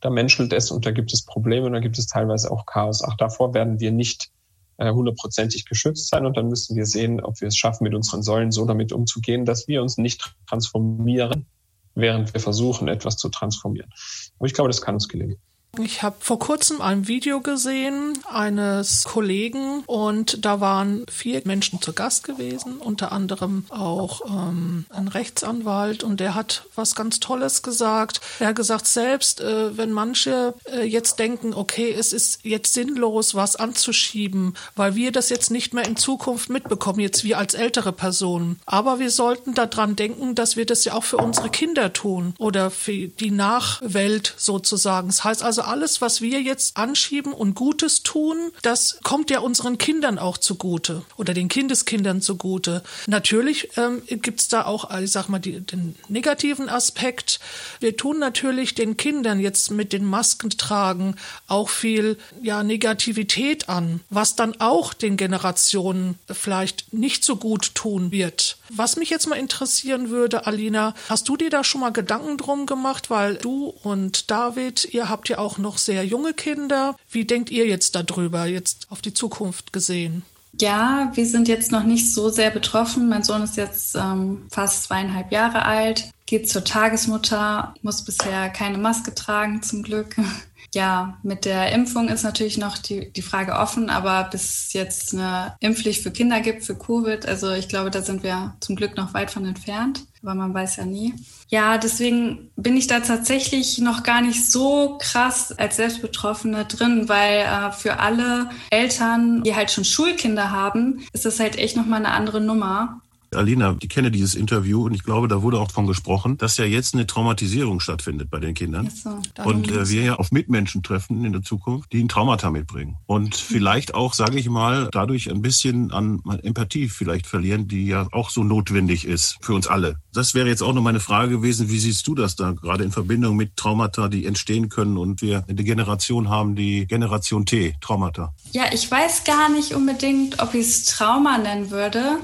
da 0.00 0.10
menschelt 0.10 0.52
es 0.52 0.70
und 0.70 0.86
da 0.86 0.90
gibt 0.90 1.12
es 1.12 1.24
Probleme 1.24 1.66
und 1.66 1.72
da 1.72 1.80
gibt 1.80 1.98
es 1.98 2.06
teilweise 2.06 2.50
auch 2.50 2.66
Chaos. 2.66 3.02
Auch 3.02 3.16
davor 3.16 3.54
werden 3.54 3.80
wir 3.80 3.90
nicht 3.90 4.30
äh, 4.78 4.92
hundertprozentig 4.92 5.66
geschützt 5.66 6.08
sein 6.08 6.24
und 6.24 6.36
dann 6.36 6.48
müssen 6.48 6.76
wir 6.76 6.86
sehen, 6.86 7.20
ob 7.20 7.40
wir 7.40 7.48
es 7.48 7.56
schaffen, 7.56 7.84
mit 7.84 7.94
unseren 7.94 8.22
Säulen 8.22 8.52
so 8.52 8.64
damit 8.64 8.92
umzugehen, 8.92 9.44
dass 9.44 9.66
wir 9.66 9.82
uns 9.82 9.98
nicht 9.98 10.34
transformieren, 10.46 11.46
während 11.94 12.32
wir 12.32 12.40
versuchen, 12.40 12.88
etwas 12.88 13.16
zu 13.16 13.28
transformieren. 13.28 13.90
Aber 14.38 14.46
ich 14.46 14.54
glaube, 14.54 14.68
das 14.68 14.80
kann 14.80 14.94
uns 14.94 15.08
gelingen. 15.08 15.38
Ich 15.84 16.02
habe 16.02 16.16
vor 16.18 16.38
kurzem 16.38 16.80
ein 16.80 17.06
Video 17.06 17.40
gesehen 17.40 18.18
eines 18.28 19.04
Kollegen 19.04 19.84
und 19.86 20.44
da 20.44 20.60
waren 20.60 21.06
vier 21.10 21.42
Menschen 21.44 21.80
zu 21.80 21.92
Gast 21.92 22.24
gewesen, 22.24 22.78
unter 22.78 23.12
anderem 23.12 23.64
auch 23.68 24.22
ähm, 24.26 24.86
ein 24.90 25.08
Rechtsanwalt 25.08 26.02
und 26.02 26.20
der 26.20 26.34
hat 26.34 26.64
was 26.74 26.94
ganz 26.94 27.20
Tolles 27.20 27.62
gesagt. 27.62 28.20
Er 28.40 28.48
hat 28.48 28.56
gesagt, 28.56 28.86
selbst 28.86 29.40
äh, 29.40 29.76
wenn 29.76 29.92
manche 29.92 30.54
äh, 30.72 30.82
jetzt 30.82 31.18
denken, 31.18 31.54
okay, 31.54 31.94
es 31.96 32.12
ist 32.12 32.40
jetzt 32.44 32.74
sinnlos, 32.74 33.34
was 33.34 33.56
anzuschieben, 33.56 34.54
weil 34.74 34.96
wir 34.96 35.12
das 35.12 35.28
jetzt 35.28 35.50
nicht 35.50 35.74
mehr 35.74 35.86
in 35.86 35.96
Zukunft 35.96 36.50
mitbekommen, 36.50 37.00
jetzt 37.00 37.24
wir 37.24 37.38
als 37.38 37.54
ältere 37.54 37.92
Personen. 37.92 38.60
Aber 38.66 38.98
wir 38.98 39.10
sollten 39.10 39.54
daran 39.54 39.94
denken, 39.94 40.34
dass 40.34 40.56
wir 40.56 40.66
das 40.66 40.84
ja 40.84 40.94
auch 40.94 41.04
für 41.04 41.18
unsere 41.18 41.50
Kinder 41.50 41.92
tun 41.92 42.34
oder 42.38 42.70
für 42.70 43.08
die 43.08 43.30
Nachwelt 43.30 44.34
sozusagen. 44.36 45.08
Das 45.08 45.24
heißt 45.24 45.42
also, 45.42 45.67
alles, 45.68 46.00
was 46.00 46.20
wir 46.20 46.40
jetzt 46.40 46.76
anschieben 46.76 47.32
und 47.32 47.54
Gutes 47.54 48.02
tun, 48.02 48.50
das 48.62 48.98
kommt 49.02 49.30
ja 49.30 49.40
unseren 49.40 49.78
Kindern 49.78 50.18
auch 50.18 50.38
zugute 50.38 51.02
oder 51.16 51.34
den 51.34 51.48
Kindeskindern 51.48 52.20
zugute. 52.20 52.82
Natürlich 53.06 53.70
ähm, 53.76 54.02
gibt 54.06 54.40
es 54.40 54.48
da 54.48 54.64
auch, 54.64 54.90
ich 54.98 55.10
sag 55.10 55.28
mal, 55.28 55.38
die, 55.38 55.60
den 55.60 55.94
negativen 56.08 56.68
Aspekt. 56.68 57.40
Wir 57.80 57.96
tun 57.96 58.18
natürlich 58.18 58.74
den 58.74 58.96
Kindern 58.96 59.40
jetzt 59.40 59.70
mit 59.70 59.92
den 59.92 60.04
Masken 60.04 60.50
tragen 60.50 61.16
auch 61.46 61.68
viel 61.68 62.18
ja, 62.42 62.62
Negativität 62.62 63.68
an, 63.68 64.00
was 64.10 64.36
dann 64.36 64.60
auch 64.60 64.94
den 64.94 65.16
Generationen 65.16 66.18
vielleicht 66.30 66.92
nicht 66.92 67.24
so 67.24 67.36
gut 67.36 67.74
tun 67.74 68.10
wird. 68.10 68.58
Was 68.70 68.96
mich 68.96 69.10
jetzt 69.10 69.26
mal 69.26 69.36
interessieren 69.36 70.10
würde, 70.10 70.46
Alina, 70.46 70.94
hast 71.08 71.28
du 71.28 71.36
dir 71.36 71.50
da 71.50 71.64
schon 71.64 71.80
mal 71.80 71.90
Gedanken 71.90 72.36
drum 72.36 72.66
gemacht, 72.66 73.10
weil 73.10 73.36
du 73.36 73.74
und 73.82 74.30
David, 74.30 74.92
ihr 74.92 75.08
habt 75.08 75.28
ja 75.28 75.38
auch 75.38 75.47
noch 75.56 75.78
sehr 75.78 76.04
junge 76.04 76.34
Kinder. 76.34 76.94
Wie 77.10 77.24
denkt 77.24 77.48
ihr 77.48 77.66
jetzt 77.66 77.94
darüber, 77.94 78.44
jetzt 78.44 78.88
auf 78.90 79.00
die 79.00 79.14
Zukunft 79.14 79.72
gesehen? 79.72 80.24
Ja, 80.60 81.12
wir 81.14 81.26
sind 81.26 81.48
jetzt 81.48 81.70
noch 81.70 81.84
nicht 81.84 82.12
so 82.12 82.30
sehr 82.30 82.50
betroffen. 82.50 83.08
Mein 83.08 83.22
Sohn 83.22 83.42
ist 83.42 83.56
jetzt 83.56 83.94
ähm, 83.94 84.46
fast 84.50 84.84
zweieinhalb 84.84 85.30
Jahre 85.30 85.64
alt, 85.64 86.10
geht 86.26 86.50
zur 86.50 86.64
Tagesmutter, 86.64 87.74
muss 87.82 88.04
bisher 88.04 88.48
keine 88.50 88.78
Maske 88.78 89.14
tragen, 89.14 89.62
zum 89.62 89.82
Glück. 89.82 90.16
Ja, 90.74 91.16
mit 91.22 91.46
der 91.46 91.72
Impfung 91.72 92.08
ist 92.08 92.24
natürlich 92.24 92.58
noch 92.58 92.76
die, 92.76 93.10
die 93.10 93.22
Frage 93.22 93.54
offen, 93.54 93.88
aber 93.88 94.24
bis 94.24 94.74
jetzt 94.74 95.14
eine 95.14 95.56
Impfpflicht 95.60 96.02
für 96.02 96.10
Kinder 96.10 96.40
gibt, 96.40 96.62
für 96.62 96.74
Covid, 96.74 97.24
also 97.24 97.52
ich 97.52 97.68
glaube, 97.68 97.90
da 97.90 98.02
sind 98.02 98.22
wir 98.22 98.54
zum 98.60 98.76
Glück 98.76 98.94
noch 98.94 99.14
weit 99.14 99.30
von 99.30 99.46
entfernt, 99.46 100.04
aber 100.22 100.34
man 100.34 100.52
weiß 100.52 100.76
ja 100.76 100.84
nie. 100.84 101.14
Ja, 101.50 101.78
deswegen 101.78 102.50
bin 102.56 102.76
ich 102.76 102.88
da 102.88 103.00
tatsächlich 103.00 103.78
noch 103.78 104.02
gar 104.02 104.20
nicht 104.20 104.50
so 104.50 104.98
krass 105.00 105.52
als 105.52 105.76
Selbstbetroffene 105.76 106.66
drin, 106.66 107.08
weil 107.08 107.38
äh, 107.40 107.72
für 107.72 108.00
alle 108.00 108.50
Eltern, 108.70 109.42
die 109.44 109.56
halt 109.56 109.70
schon 109.70 109.84
Schulkinder 109.84 110.50
haben, 110.50 111.06
ist 111.14 111.24
das 111.24 111.40
halt 111.40 111.56
echt 111.56 111.76
nochmal 111.76 112.04
eine 112.04 112.12
andere 112.14 112.42
Nummer. 112.42 113.00
Alina, 113.34 113.76
ich 113.80 113.88
kenne 113.88 114.10
dieses 114.10 114.34
Interview 114.34 114.84
und 114.84 114.94
ich 114.94 115.02
glaube, 115.02 115.28
da 115.28 115.42
wurde 115.42 115.60
auch 115.60 115.70
von 115.70 115.86
gesprochen, 115.86 116.38
dass 116.38 116.56
ja 116.56 116.64
jetzt 116.64 116.94
eine 116.94 117.06
Traumatisierung 117.06 117.80
stattfindet 117.80 118.30
bei 118.30 118.38
den 118.40 118.54
Kindern. 118.54 118.90
So, 118.90 119.20
und 119.44 119.70
äh, 119.70 119.88
wir 119.88 120.02
ja 120.02 120.14
auf 120.14 120.32
Mitmenschen 120.32 120.82
treffen 120.82 121.24
in 121.24 121.32
der 121.32 121.42
Zukunft, 121.42 121.92
die 121.92 122.02
ein 122.02 122.08
Traumata 122.08 122.50
mitbringen. 122.50 122.96
Und 123.06 123.34
vielleicht 123.36 123.94
auch, 123.94 124.14
sage 124.14 124.38
ich 124.38 124.48
mal, 124.48 124.88
dadurch 124.92 125.30
ein 125.30 125.42
bisschen 125.42 125.92
an 125.92 126.22
Empathie 126.42 126.88
vielleicht 126.88 127.26
verlieren, 127.26 127.68
die 127.68 127.86
ja 127.86 128.08
auch 128.12 128.30
so 128.30 128.44
notwendig 128.44 129.04
ist 129.04 129.36
für 129.40 129.54
uns 129.54 129.66
alle. 129.66 129.96
Das 130.12 130.34
wäre 130.34 130.48
jetzt 130.48 130.62
auch 130.62 130.72
noch 130.72 130.82
meine 130.82 131.00
Frage 131.00 131.30
gewesen, 131.30 131.68
wie 131.68 131.78
siehst 131.78 132.06
du 132.06 132.14
das 132.14 132.34
da 132.36 132.52
gerade 132.52 132.84
in 132.84 132.92
Verbindung 132.92 133.36
mit 133.36 133.56
Traumata, 133.56 134.08
die 134.08 134.26
entstehen 134.26 134.68
können 134.68 134.96
und 134.96 135.22
wir 135.22 135.44
eine 135.48 135.62
Generation 135.62 136.28
haben, 136.28 136.56
die 136.56 136.86
Generation 136.86 137.46
T, 137.46 137.74
Traumata? 137.80 138.34
Ja, 138.52 138.64
ich 138.72 138.90
weiß 138.90 139.24
gar 139.24 139.48
nicht 139.50 139.74
unbedingt, 139.74 140.42
ob 140.42 140.54
ich 140.54 140.66
es 140.66 140.84
Trauma 140.86 141.38
nennen 141.38 141.70
würde. 141.70 142.18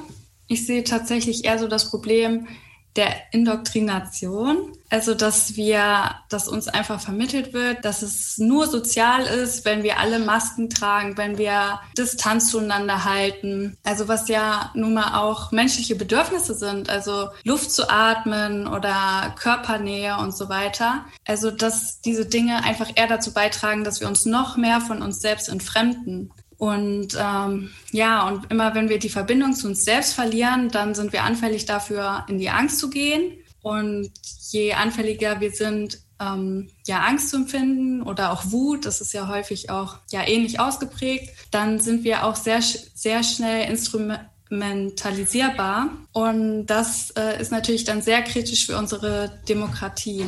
Ich 0.46 0.66
sehe 0.66 0.84
tatsächlich 0.84 1.44
eher 1.44 1.58
so 1.58 1.68
das 1.68 1.90
Problem 1.90 2.46
der 2.96 3.12
Indoktrination. 3.32 4.72
Also, 4.88 5.14
dass 5.14 5.56
wir, 5.56 6.14
dass 6.28 6.46
uns 6.46 6.68
einfach 6.68 7.00
vermittelt 7.00 7.52
wird, 7.52 7.84
dass 7.84 8.02
es 8.02 8.38
nur 8.38 8.68
sozial 8.68 9.24
ist, 9.24 9.64
wenn 9.64 9.82
wir 9.82 9.98
alle 9.98 10.20
Masken 10.20 10.70
tragen, 10.70 11.16
wenn 11.16 11.36
wir 11.36 11.80
Distanz 11.98 12.50
zueinander 12.50 13.04
halten. 13.04 13.76
Also, 13.82 14.06
was 14.06 14.28
ja 14.28 14.70
nun 14.74 14.94
mal 14.94 15.18
auch 15.20 15.50
menschliche 15.50 15.96
Bedürfnisse 15.96 16.54
sind. 16.54 16.88
Also, 16.88 17.30
Luft 17.42 17.72
zu 17.72 17.90
atmen 17.90 18.68
oder 18.68 19.34
Körpernähe 19.36 20.16
und 20.18 20.36
so 20.36 20.48
weiter. 20.48 21.04
Also, 21.26 21.50
dass 21.50 22.00
diese 22.00 22.26
Dinge 22.26 22.62
einfach 22.62 22.90
eher 22.94 23.08
dazu 23.08 23.32
beitragen, 23.32 23.82
dass 23.82 24.00
wir 24.00 24.06
uns 24.06 24.26
noch 24.26 24.56
mehr 24.56 24.80
von 24.80 25.02
uns 25.02 25.20
selbst 25.20 25.48
entfremden. 25.48 26.30
Und 26.58 27.16
ähm, 27.18 27.70
ja, 27.90 28.28
und 28.28 28.50
immer 28.50 28.74
wenn 28.74 28.88
wir 28.88 28.98
die 28.98 29.08
Verbindung 29.08 29.54
zu 29.54 29.68
uns 29.68 29.84
selbst 29.84 30.14
verlieren, 30.14 30.70
dann 30.70 30.94
sind 30.94 31.12
wir 31.12 31.24
anfällig 31.24 31.66
dafür, 31.66 32.24
in 32.28 32.38
die 32.38 32.50
Angst 32.50 32.78
zu 32.78 32.90
gehen. 32.90 33.32
Und 33.62 34.10
je 34.50 34.74
anfälliger 34.74 35.40
wir 35.40 35.52
sind, 35.52 36.00
ähm, 36.20 36.68
ja, 36.86 37.00
Angst 37.00 37.30
zu 37.30 37.36
empfinden 37.36 38.02
oder 38.02 38.30
auch 38.32 38.52
Wut, 38.52 38.86
das 38.86 39.00
ist 39.00 39.12
ja 39.12 39.26
häufig 39.28 39.70
auch 39.70 39.98
ja 40.10 40.26
ähnlich 40.26 40.60
ausgeprägt, 40.60 41.30
dann 41.50 41.80
sind 41.80 42.04
wir 42.04 42.24
auch 42.24 42.36
sehr, 42.36 42.62
sehr 42.62 43.24
schnell 43.24 43.70
instrumentalisierbar. 43.70 45.90
Und 46.12 46.66
das 46.66 47.10
äh, 47.12 47.40
ist 47.40 47.52
natürlich 47.52 47.84
dann 47.84 48.02
sehr 48.02 48.20
kritisch 48.22 48.66
für 48.66 48.76
unsere 48.78 49.40
Demokratie. 49.48 50.26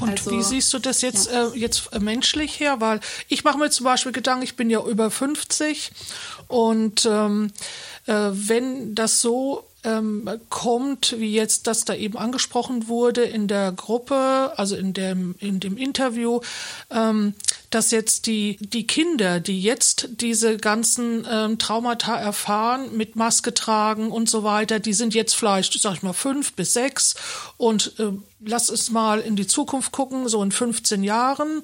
Und 0.00 0.10
also, 0.10 0.30
wie 0.30 0.42
siehst 0.42 0.72
du 0.72 0.78
das 0.78 1.02
jetzt, 1.02 1.30
ja. 1.30 1.48
äh, 1.48 1.58
jetzt 1.58 1.92
äh, 1.92 1.98
menschlich 1.98 2.60
her? 2.60 2.80
Weil 2.80 3.00
ich 3.28 3.44
mache 3.44 3.58
mir 3.58 3.70
zum 3.70 3.84
Beispiel 3.84 4.12
Gedanken, 4.12 4.44
ich 4.44 4.56
bin 4.56 4.70
ja 4.70 4.82
über 4.84 5.10
50 5.10 5.90
und 6.46 7.06
ähm, 7.06 7.52
äh, 8.06 8.30
wenn 8.32 8.94
das 8.94 9.20
so 9.20 9.64
ähm, 9.84 10.28
kommt, 10.50 11.14
wie 11.18 11.32
jetzt 11.32 11.66
das 11.66 11.84
da 11.84 11.94
eben 11.94 12.18
angesprochen 12.18 12.88
wurde 12.88 13.22
in 13.22 13.46
der 13.46 13.72
Gruppe, 13.72 14.52
also 14.56 14.76
in 14.76 14.92
dem, 14.92 15.34
in 15.38 15.60
dem 15.60 15.76
Interview, 15.76 16.40
ähm, 16.90 17.34
dass 17.70 17.90
jetzt 17.90 18.26
die, 18.26 18.56
die 18.60 18.86
Kinder, 18.86 19.40
die 19.40 19.60
jetzt 19.60 20.08
diese 20.20 20.56
ganzen 20.56 21.26
ähm, 21.30 21.58
Traumata 21.58 22.16
erfahren, 22.16 22.96
mit 22.96 23.16
Maske 23.16 23.52
tragen 23.52 24.10
und 24.10 24.30
so 24.30 24.42
weiter, 24.42 24.80
die 24.80 24.94
sind 24.94 25.14
jetzt 25.14 25.34
vielleicht, 25.34 25.80
sag 25.80 25.94
ich 25.94 26.02
mal, 26.02 26.12
fünf 26.12 26.54
bis 26.54 26.72
sechs 26.72 27.14
und 27.56 27.98
äh, 27.98 28.12
lass 28.40 28.68
es 28.68 28.90
mal 28.90 29.20
in 29.20 29.36
die 29.36 29.46
Zukunft 29.46 29.92
gucken, 29.92 30.28
so 30.28 30.42
in 30.42 30.52
15 30.52 31.02
Jahren, 31.02 31.62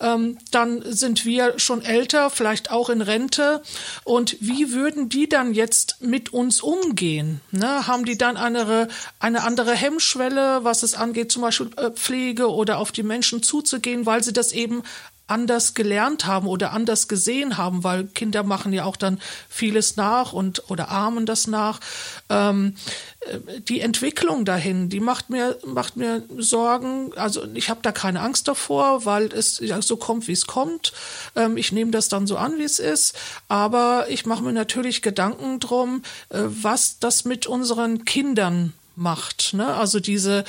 ähm, 0.00 0.38
dann 0.50 0.82
sind 0.86 1.24
wir 1.24 1.58
schon 1.58 1.82
älter, 1.82 2.30
vielleicht 2.30 2.70
auch 2.70 2.88
in 2.88 3.02
Rente. 3.02 3.62
Und 4.04 4.36
wie 4.40 4.72
würden 4.72 5.08
die 5.08 5.28
dann 5.28 5.54
jetzt 5.54 5.96
mit 6.00 6.32
uns 6.32 6.60
umgehen? 6.60 7.40
Ne? 7.50 7.86
Haben 7.86 8.04
die 8.04 8.16
dann 8.16 8.36
eine, 8.36 8.88
eine 9.18 9.42
andere 9.42 9.74
Hemmschwelle, 9.74 10.64
was 10.64 10.82
es 10.82 10.94
angeht, 10.94 11.30
zum 11.30 11.42
Beispiel 11.42 11.70
äh, 11.76 11.90
Pflege 11.90 12.50
oder 12.50 12.78
auf 12.78 12.92
die 12.92 13.02
Menschen 13.02 13.42
zuzugehen, 13.42 14.06
weil 14.06 14.22
sie 14.22 14.32
das 14.32 14.52
eben 14.52 14.82
anders 15.26 15.74
gelernt 15.74 16.26
haben 16.26 16.46
oder 16.46 16.72
anders 16.72 17.08
gesehen 17.08 17.56
haben, 17.56 17.82
weil 17.82 18.04
Kinder 18.04 18.42
machen 18.42 18.72
ja 18.72 18.84
auch 18.84 18.96
dann 18.96 19.20
vieles 19.48 19.96
nach 19.96 20.32
und 20.32 20.70
oder 20.70 20.90
ahmen 20.90 21.24
das 21.24 21.46
nach. 21.46 21.80
Ähm, 22.28 22.76
äh, 23.20 23.60
die 23.60 23.80
Entwicklung 23.80 24.44
dahin, 24.44 24.90
die 24.90 25.00
macht 25.00 25.30
mir 25.30 25.58
macht 25.64 25.96
mir 25.96 26.24
Sorgen. 26.36 27.12
Also 27.16 27.44
ich 27.54 27.70
habe 27.70 27.80
da 27.82 27.92
keine 27.92 28.20
Angst 28.20 28.48
davor, 28.48 29.06
weil 29.06 29.32
es 29.32 29.60
ja, 29.60 29.80
so 29.80 29.96
kommt, 29.96 30.28
wie 30.28 30.32
es 30.32 30.46
kommt. 30.46 30.92
Ähm, 31.36 31.56
ich 31.56 31.72
nehme 31.72 31.90
das 31.90 32.08
dann 32.08 32.26
so 32.26 32.36
an, 32.36 32.58
wie 32.58 32.64
es 32.64 32.78
ist. 32.78 33.16
Aber 33.48 34.06
ich 34.10 34.26
mache 34.26 34.42
mir 34.42 34.52
natürlich 34.52 35.00
Gedanken 35.00 35.58
drum, 35.58 36.02
äh, 36.28 36.40
was 36.42 36.98
das 36.98 37.24
mit 37.24 37.46
unseren 37.46 38.04
Kindern 38.04 38.74
macht. 38.94 39.54
Ne? 39.54 39.74
Also 39.74 40.00
diese 40.00 40.44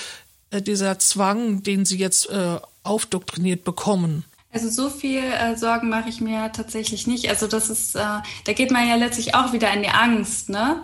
äh, 0.52 0.62
dieser 0.62 1.00
Zwang, 1.00 1.64
den 1.64 1.86
sie 1.86 1.98
jetzt 1.98 2.30
äh, 2.30 2.60
aufdoktriniert 2.84 3.64
bekommen. 3.64 4.26
Also 4.56 4.70
so 4.70 4.90
viel 4.90 5.22
äh, 5.22 5.58
Sorgen 5.58 5.90
mache 5.90 6.08
ich 6.08 6.22
mir 6.22 6.50
tatsächlich 6.54 7.08
nicht. 7.08 7.28
Also 7.28 7.46
das 7.46 7.70
ist, 7.70 7.94
äh, 7.94 8.00
da 8.00 8.54
geht 8.54 8.72
man 8.72 8.88
ja 8.88 8.96
letztlich 8.96 9.36
auch 9.36 9.52
wieder 9.52 9.74
in 9.74 9.84
die 9.84 9.90
Angst, 9.90 10.48
ne? 10.48 10.82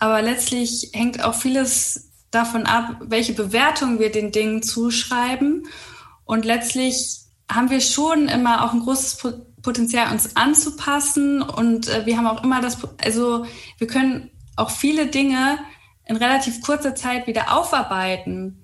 Aber 0.00 0.20
letztlich 0.22 0.90
hängt 0.92 1.22
auch 1.22 1.36
vieles 1.36 2.10
davon 2.32 2.66
ab, 2.66 2.96
welche 3.00 3.32
Bewertung 3.32 4.00
wir 4.00 4.10
den 4.10 4.32
Dingen 4.32 4.64
zuschreiben. 4.64 5.68
Und 6.24 6.44
letztlich 6.44 7.20
haben 7.48 7.70
wir 7.70 7.80
schon 7.80 8.26
immer 8.26 8.64
auch 8.64 8.72
ein 8.72 8.80
großes 8.80 9.18
Potenzial, 9.62 10.10
uns 10.10 10.34
anzupassen. 10.34 11.42
Und 11.42 11.86
äh, 11.86 12.04
wir 12.04 12.16
haben 12.16 12.26
auch 12.26 12.42
immer 12.42 12.60
das, 12.60 12.78
also 13.04 13.46
wir 13.78 13.86
können 13.86 14.32
auch 14.56 14.70
viele 14.70 15.06
Dinge 15.06 15.58
in 16.06 16.16
relativ 16.16 16.60
kurzer 16.60 16.96
Zeit 16.96 17.28
wieder 17.28 17.56
aufarbeiten. 17.56 18.61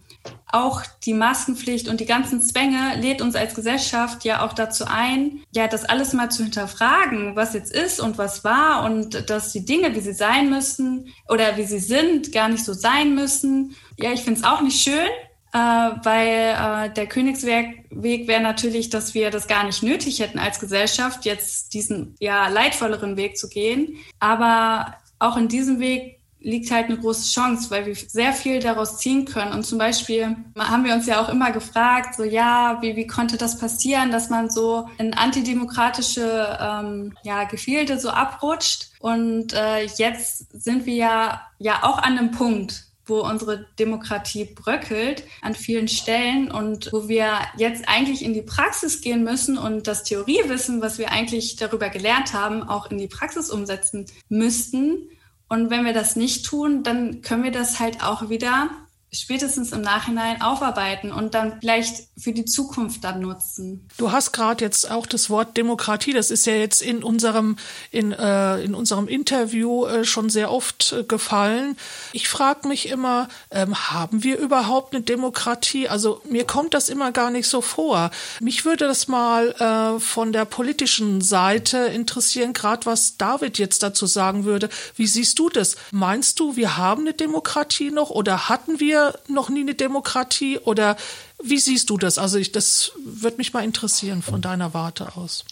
Auch 0.51 0.83
die 1.05 1.13
Maskenpflicht 1.13 1.89
und 1.89 2.01
die 2.01 2.07
ganzen 2.07 2.41
Zwänge 2.41 2.97
lädt 2.97 3.21
uns 3.21 3.35
als 3.35 3.55
Gesellschaft 3.55 4.25
ja 4.25 4.45
auch 4.45 4.55
dazu 4.55 4.87
ein, 4.87 5.41
ja, 5.53 5.69
das 5.69 5.85
alles 5.85 6.15
mal 6.15 6.31
zu 6.31 6.43
hinterfragen, 6.43 7.37
was 7.37 7.53
jetzt 7.53 7.73
ist 7.73 8.01
und 8.01 8.17
was 8.17 8.45
war 8.45 8.85
und 8.85 9.29
dass 9.29 9.53
die 9.53 9.65
Dinge, 9.65 9.95
wie 9.95 10.01
sie 10.01 10.15
sein 10.15 10.49
müssen 10.49 11.13
oder 11.29 11.57
wie 11.57 11.65
sie 11.65 11.79
sind, 11.79 12.33
gar 12.33 12.49
nicht 12.49 12.65
so 12.65 12.73
sein 12.73 13.15
müssen. 13.15 13.77
Ja, 13.99 14.13
ich 14.13 14.23
finde 14.23 14.41
es 14.41 14.47
auch 14.47 14.63
nicht 14.63 14.81
schön, 14.81 15.09
äh, 15.53 15.59
weil 15.59 16.89
äh, 16.89 16.95
der 16.95 17.07
Königsweg 17.07 17.87
wäre 17.91 18.43
natürlich, 18.43 18.91
dass 18.91 19.15
wir 19.15 19.31
das 19.31 19.49
gar 19.49 19.65
nicht 19.65 19.83
nötig 19.83 20.21
hätten 20.21 20.39
als 20.39 20.61
Gesellschaft, 20.61 21.25
jetzt 21.25 21.75
diesen 21.75 22.15
ja 22.21 22.49
leidvolleren 22.49 23.17
Weg 23.17 23.37
zu 23.37 23.49
gehen. 23.49 23.99
Aber 24.19 24.95
auch 25.19 25.37
in 25.37 25.49
diesem 25.49 25.81
Weg 25.81 26.17
liegt 26.40 26.70
halt 26.70 26.87
eine 26.87 26.98
große 26.98 27.31
Chance, 27.31 27.70
weil 27.70 27.87
wir 27.87 27.94
sehr 27.94 28.33
viel 28.33 28.61
daraus 28.61 28.98
ziehen 28.98 29.24
können. 29.24 29.53
Und 29.53 29.64
zum 29.64 29.79
Beispiel 29.79 30.37
haben 30.57 30.85
wir 30.85 30.94
uns 30.94 31.07
ja 31.07 31.20
auch 31.20 31.29
immer 31.29 31.51
gefragt, 31.51 32.14
so 32.16 32.24
ja, 32.24 32.79
wie, 32.81 32.96
wie 32.96 33.07
konnte 33.07 33.37
das 33.37 33.59
passieren, 33.59 34.11
dass 34.11 34.31
man 34.31 34.48
so 34.51 34.88
in 34.98 35.14
antidemokratische 35.14 36.59
ähm, 36.61 37.14
ja, 37.24 37.44
Gefilde 37.44 37.98
so 37.98 38.11
abrutscht. 38.11 38.90
Und 39.01 39.53
äh, 39.53 39.85
jetzt 39.85 40.46
sind 40.53 40.87
wir 40.87 40.94
ja, 40.94 41.42
ja 41.59 41.83
auch 41.83 41.98
an 41.98 42.18
einem 42.18 42.31
Punkt, 42.31 42.85
wo 43.09 43.20
unsere 43.20 43.66
Demokratie 43.79 44.44
bröckelt 44.44 45.24
an 45.42 45.55
vielen 45.55 45.88
Stellen 45.88 46.51
und 46.51 46.90
wo 46.92 47.09
wir 47.09 47.38
jetzt 47.57 47.88
eigentlich 47.88 48.24
in 48.24 48.35
die 48.35 48.42
Praxis 48.42 49.01
gehen 49.01 49.24
müssen 49.24 49.59
und 49.59 49.87
das 49.87 50.05
Theoriewissen, 50.05 50.83
was 50.83 50.98
wir 50.98 51.11
eigentlich 51.11 51.57
darüber 51.57 51.88
gelernt 51.88 52.33
haben, 52.33 52.62
auch 52.62 52.90
in 52.90 52.98
die 52.98 53.09
Praxis 53.09 53.51
umsetzen 53.51 54.07
müssten. 54.29 55.09
Und 55.49 55.71
wenn 55.71 55.85
wir 55.85 55.95
das 55.95 56.17
nicht 56.17 56.45
tun, 56.45 56.83
dann 56.83 57.23
können 57.23 57.43
wir 57.43 57.51
das 57.51 57.81
halt 57.81 58.03
auch 58.03 58.29
wieder 58.29 58.71
spätestens 59.11 59.73
im 59.73 59.81
Nachhinein 59.81 60.42
aufarbeiten 60.42 61.12
und 61.12 61.33
dann 61.35 61.61
vielleicht 61.61 62.09
für 62.18 62.33
die 62.33 62.44
Zukunft 62.44 63.05
dann 63.05 63.21
nutzen. 63.21 63.88
Du 63.97 64.12
hast 64.12 64.33
gerade 64.33 64.62
jetzt 64.62 64.90
auch 64.90 65.07
das 65.07 65.31
Wort 65.31 65.57
Demokratie, 65.57 66.12
das 66.12 66.31
ist 66.31 66.44
ja 66.44 66.53
jetzt 66.53 66.83
in 66.83 67.03
unserem 67.03 67.57
in, 67.90 68.12
äh, 68.12 68.61
in 68.61 68.75
unserem 68.75 69.09
Interview 69.09 69.87
äh, 69.87 70.05
schon 70.05 70.29
sehr 70.29 70.51
oft 70.51 70.92
äh, 70.92 71.05
gefallen. 71.05 71.79
Ich 72.12 72.29
frage 72.29 72.68
mich 72.68 72.90
immer, 72.90 73.29
ähm, 73.51 73.75
haben 73.90 74.25
wir 74.25 74.38
überhaupt 74.38 74.94
eine 74.94 75.03
Demokratie? 75.03 75.88
Also 75.88 76.21
mir 76.29 76.44
kommt 76.44 76.75
das 76.75 76.90
immer 76.90 77.11
gar 77.11 77.31
nicht 77.31 77.49
so 77.49 77.62
vor. 77.62 78.11
Mich 78.40 78.66
würde 78.66 78.87
das 78.87 79.09
mal 79.09 79.53
äh, 79.53 80.01
von 80.01 80.33
der 80.33 80.44
politischen 80.44 81.23
Seite 81.23 81.79
interessieren, 81.79 82.53
gerade 82.53 82.85
was 82.85 83.16
David 83.16 83.59
jetzt 83.59 83.83
dazu 83.83 84.05
sagen 84.05 84.44
würde. 84.44 84.68
Wie 84.97 85.07
siehst 85.07 85.38
du 85.38 85.49
das? 85.49 85.77
Meinst 85.92 86.40
du, 86.40 86.57
wir 86.57 86.77
haben 86.77 87.03
eine 87.03 87.14
Demokratie 87.14 87.90
noch 87.90 88.11
oder 88.11 88.51
hatten 88.51 88.81
wir 88.81 88.98
wir 88.99 89.19
noch 89.29 89.49
nie 89.49 89.61
eine 89.61 89.75
Demokratie 89.75 90.59
oder 90.59 90.97
wie 91.43 91.59
siehst 91.59 91.91
du 91.91 91.99
das? 91.99 92.19
Also 92.19 92.39
ich, 92.39 92.53
das 92.53 92.93
würde 93.05 93.37
mich 93.37 93.53
mal 93.53 93.65
interessieren 93.65 94.23
von 94.23 94.41
deiner 94.41 94.75
Warte 94.75 95.17
aus. 95.17 95.45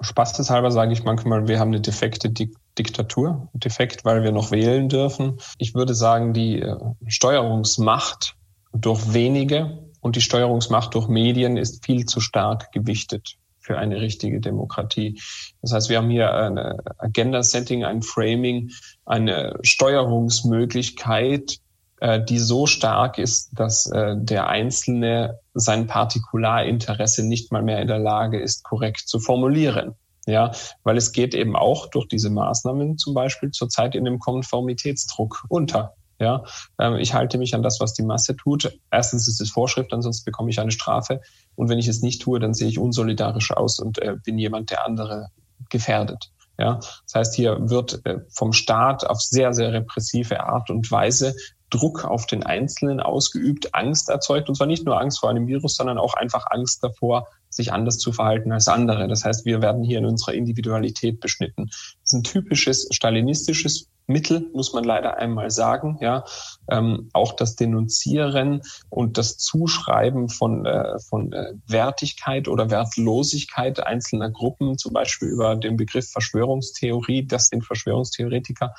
Spaßeshalber 0.00 0.70
sage 0.70 0.92
ich 0.92 1.04
manchmal, 1.04 1.46
wir 1.48 1.60
haben 1.60 1.68
eine 1.68 1.80
defekte 1.80 2.30
Dik 2.30 2.54
Diktatur. 2.76 3.48
Defekt, 3.52 4.04
weil 4.04 4.24
wir 4.24 4.32
noch 4.32 4.50
wählen 4.50 4.88
dürfen. 4.88 5.38
Ich 5.58 5.76
würde 5.76 5.94
sagen, 5.94 6.32
die 6.32 6.60
äh, 6.60 6.76
Steuerungsmacht 7.06 8.34
durch 8.72 9.14
wenige 9.14 9.78
und 10.00 10.16
die 10.16 10.20
Steuerungsmacht 10.20 10.92
durch 10.96 11.06
Medien 11.06 11.56
ist 11.56 11.84
viel 11.84 12.04
zu 12.04 12.18
stark 12.18 12.72
gewichtet 12.72 13.36
für 13.60 13.78
eine 13.78 14.00
richtige 14.00 14.40
Demokratie. 14.40 15.20
Das 15.62 15.72
heißt, 15.72 15.88
wir 15.88 15.98
haben 15.98 16.10
hier 16.10 16.34
ein 16.34 16.58
Agenda-Setting, 16.98 17.84
ein 17.84 18.02
Framing, 18.02 18.70
eine 19.06 19.56
Steuerungsmöglichkeit, 19.62 21.60
die 22.04 22.38
so 22.38 22.66
stark 22.66 23.18
ist, 23.18 23.50
dass 23.52 23.86
äh, 23.86 24.14
der 24.16 24.48
Einzelne 24.48 25.40
sein 25.54 25.86
Partikularinteresse 25.86 27.26
nicht 27.26 27.50
mal 27.50 27.62
mehr 27.62 27.80
in 27.80 27.88
der 27.88 27.98
Lage 27.98 28.40
ist, 28.40 28.64
korrekt 28.64 29.08
zu 29.08 29.18
formulieren. 29.18 29.94
Ja, 30.26 30.52
weil 30.84 30.96
es 30.96 31.12
geht 31.12 31.34
eben 31.34 31.54
auch 31.54 31.88
durch 31.90 32.08
diese 32.08 32.30
Maßnahmen 32.30 32.96
zum 32.96 33.12
Beispiel 33.12 33.50
zurzeit 33.50 33.94
in 33.94 34.04
dem 34.04 34.18
Konformitätsdruck 34.18 35.44
unter. 35.48 35.94
Ja, 36.18 36.44
ähm, 36.78 36.96
ich 36.96 37.12
halte 37.12 37.38
mich 37.38 37.54
an 37.54 37.62
das, 37.62 37.80
was 37.80 37.92
die 37.92 38.04
Masse 38.04 38.36
tut. 38.36 38.78
Erstens 38.90 39.28
ist 39.28 39.40
es 39.40 39.50
Vorschrift, 39.50 39.92
ansonsten 39.92 40.24
bekomme 40.24 40.50
ich 40.50 40.60
eine 40.60 40.70
Strafe. 40.70 41.20
Und 41.56 41.68
wenn 41.68 41.78
ich 41.78 41.88
es 41.88 42.02
nicht 42.02 42.22
tue, 42.22 42.38
dann 42.38 42.54
sehe 42.54 42.68
ich 42.68 42.78
unsolidarisch 42.78 43.50
aus 43.50 43.78
und 43.78 44.00
äh, 44.00 44.16
bin 44.24 44.38
jemand, 44.38 44.70
der 44.70 44.86
andere 44.86 45.28
gefährdet. 45.70 46.30
Ja, 46.58 46.74
das 46.76 47.14
heißt, 47.14 47.34
hier 47.34 47.68
wird 47.68 48.00
äh, 48.06 48.20
vom 48.30 48.52
Staat 48.52 49.04
auf 49.04 49.20
sehr, 49.20 49.52
sehr 49.52 49.72
repressive 49.72 50.40
Art 50.40 50.70
und 50.70 50.88
Weise 50.90 51.34
Druck 51.74 52.04
auf 52.04 52.26
den 52.26 52.44
Einzelnen 52.44 53.00
ausgeübt, 53.00 53.74
Angst 53.74 54.08
erzeugt, 54.08 54.48
und 54.48 54.54
zwar 54.54 54.68
nicht 54.68 54.84
nur 54.84 55.00
Angst 55.00 55.18
vor 55.18 55.30
einem 55.30 55.48
Virus, 55.48 55.76
sondern 55.76 55.98
auch 55.98 56.14
einfach 56.14 56.46
Angst 56.50 56.84
davor, 56.84 57.26
sich 57.50 57.72
anders 57.72 57.98
zu 57.98 58.12
verhalten 58.12 58.52
als 58.52 58.68
andere. 58.68 59.08
Das 59.08 59.24
heißt, 59.24 59.44
wir 59.44 59.60
werden 59.60 59.82
hier 59.82 59.98
in 59.98 60.06
unserer 60.06 60.34
Individualität 60.34 61.20
beschnitten. 61.20 61.66
Das 61.66 61.98
ist 62.04 62.12
ein 62.12 62.22
typisches 62.22 62.88
stalinistisches 62.90 63.88
Mittel, 64.06 64.50
muss 64.52 64.72
man 64.72 64.84
leider 64.84 65.16
einmal 65.16 65.50
sagen. 65.50 65.98
Ja, 66.00 66.24
ähm, 66.68 67.08
auch 67.12 67.32
das 67.32 67.56
Denunzieren 67.56 68.60
und 68.90 69.18
das 69.18 69.38
Zuschreiben 69.38 70.28
von 70.28 70.66
äh, 70.66 70.98
von 70.98 71.32
äh, 71.32 71.54
Wertigkeit 71.66 72.46
oder 72.48 72.70
Wertlosigkeit 72.70 73.80
einzelner 73.80 74.30
Gruppen, 74.30 74.76
zum 74.76 74.92
Beispiel 74.92 75.28
über 75.28 75.56
den 75.56 75.76
Begriff 75.76 76.10
Verschwörungstheorie. 76.10 77.26
Das 77.26 77.48
sind 77.48 77.64
Verschwörungstheoretiker 77.64 78.74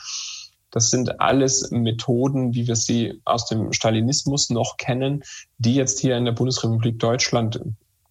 das 0.75 0.89
sind 0.89 1.21
alles 1.21 1.71
Methoden, 1.71 2.53
wie 2.53 2.67
wir 2.67 2.75
sie 2.75 3.21
aus 3.23 3.47
dem 3.47 3.71
Stalinismus 3.71 4.49
noch 4.49 4.75
kennen, 4.75 5.23
die 5.57 5.73
jetzt 5.73 6.01
hier 6.01 6.17
in 6.17 6.25
der 6.25 6.33
Bundesrepublik 6.33 6.99
Deutschland 6.99 7.61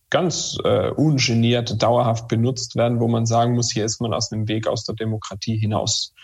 ganz 0.09 0.57
äh, 0.65 0.89
ungeniert 0.89 1.83
dauerhaft 1.83 2.27
benutzt 2.27 2.75
werden, 2.75 3.01
wo 3.01 3.07
man 3.07 3.27
sagen 3.27 3.55
muss, 3.55 3.71
hier 3.71 3.85
ist 3.85 4.01
man 4.01 4.15
aus 4.15 4.31
dem 4.31 4.49
Weg 4.49 4.67
aus 4.67 4.85
der 4.85 4.95
Demokratie 4.95 5.59
hinaus. 5.59 6.15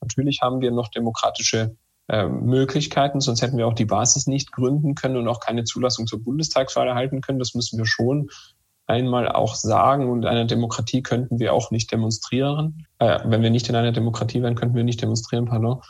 Natürlich 0.00 0.40
haben 0.42 0.60
wir 0.60 0.72
noch 0.72 0.88
demokratische 0.88 1.76
äh, 2.08 2.26
Möglichkeiten, 2.26 3.20
sonst 3.20 3.42
hätten 3.42 3.56
wir 3.56 3.68
auch 3.68 3.74
die 3.74 3.84
Basis 3.84 4.26
nicht 4.26 4.50
gründen 4.50 4.96
können 4.96 5.16
und 5.16 5.28
auch 5.28 5.38
keine 5.38 5.62
Zulassung 5.62 6.08
zur 6.08 6.24
Bundestagswahl 6.24 6.88
erhalten 6.88 7.20
können. 7.20 7.38
Das 7.38 7.54
müssen 7.54 7.78
wir 7.78 7.86
schon 7.86 8.30
einmal 8.86 9.28
auch 9.28 9.54
sagen, 9.54 10.10
und 10.10 10.22
in 10.22 10.28
einer 10.28 10.44
Demokratie 10.44 11.02
könnten 11.02 11.38
wir 11.38 11.54
auch 11.54 11.70
nicht 11.70 11.90
demonstrieren. 11.90 12.86
Äh, 12.98 13.20
wenn 13.24 13.42
wir 13.42 13.50
nicht 13.50 13.68
in 13.68 13.76
einer 13.76 13.92
Demokratie 13.92 14.42
wären, 14.42 14.54
könnten 14.54 14.76
wir 14.76 14.84
nicht 14.84 15.00
demonstrieren, 15.00 15.46
pardon. 15.46 15.80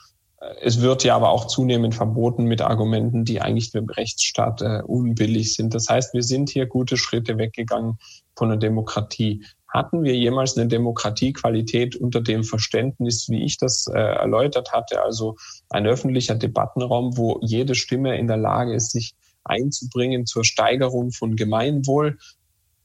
Äh, 0.41 0.55
es 0.63 0.81
wird 0.81 1.05
ja 1.05 1.17
aber 1.17 1.31
auch 1.31 1.47
zunehmend 1.47 1.95
verboten 1.95 2.45
mit 2.45 2.61
Argumenten, 2.61 3.25
die 3.25 3.41
eigentlich 3.41 3.71
für 3.71 3.85
Rechtsstaat 3.89 4.63
äh, 4.63 4.83
unbillig 4.87 5.55
sind. 5.55 5.75
Das 5.75 5.89
heißt, 5.89 6.15
wir 6.15 6.23
sind 6.23 6.51
hier 6.51 6.67
gute 6.67 6.97
Schritte 6.97 7.39
weggegangen 7.39 7.99
von 8.37 8.49
der 8.49 8.59
Demokratie. 8.59 9.45
Hatten 9.69 10.05
wir 10.05 10.15
jemals 10.15 10.57
eine 10.57 10.69
Demokratiequalität 10.69 11.97
unter 11.97 12.21
dem 12.21 12.45
Verständnis, 12.45 13.29
wie 13.29 13.43
ich 13.45 13.59
das 13.59 13.89
äh, 13.89 13.99
erläutert 13.99 14.73
hatte, 14.73 15.03
also 15.03 15.37
ein 15.69 15.85
öffentlicher 15.85 16.37
Debattenraum, 16.37 17.17
wo 17.17 17.41
jede 17.43 17.75
Stimme 17.75 18.17
in 18.17 18.29
der 18.29 18.37
Lage 18.37 18.73
ist, 18.73 18.93
sich 18.93 19.15
einzubringen 19.43 20.27
zur 20.27 20.45
Steigerung 20.45 21.11
von 21.11 21.35
Gemeinwohl, 21.35 22.19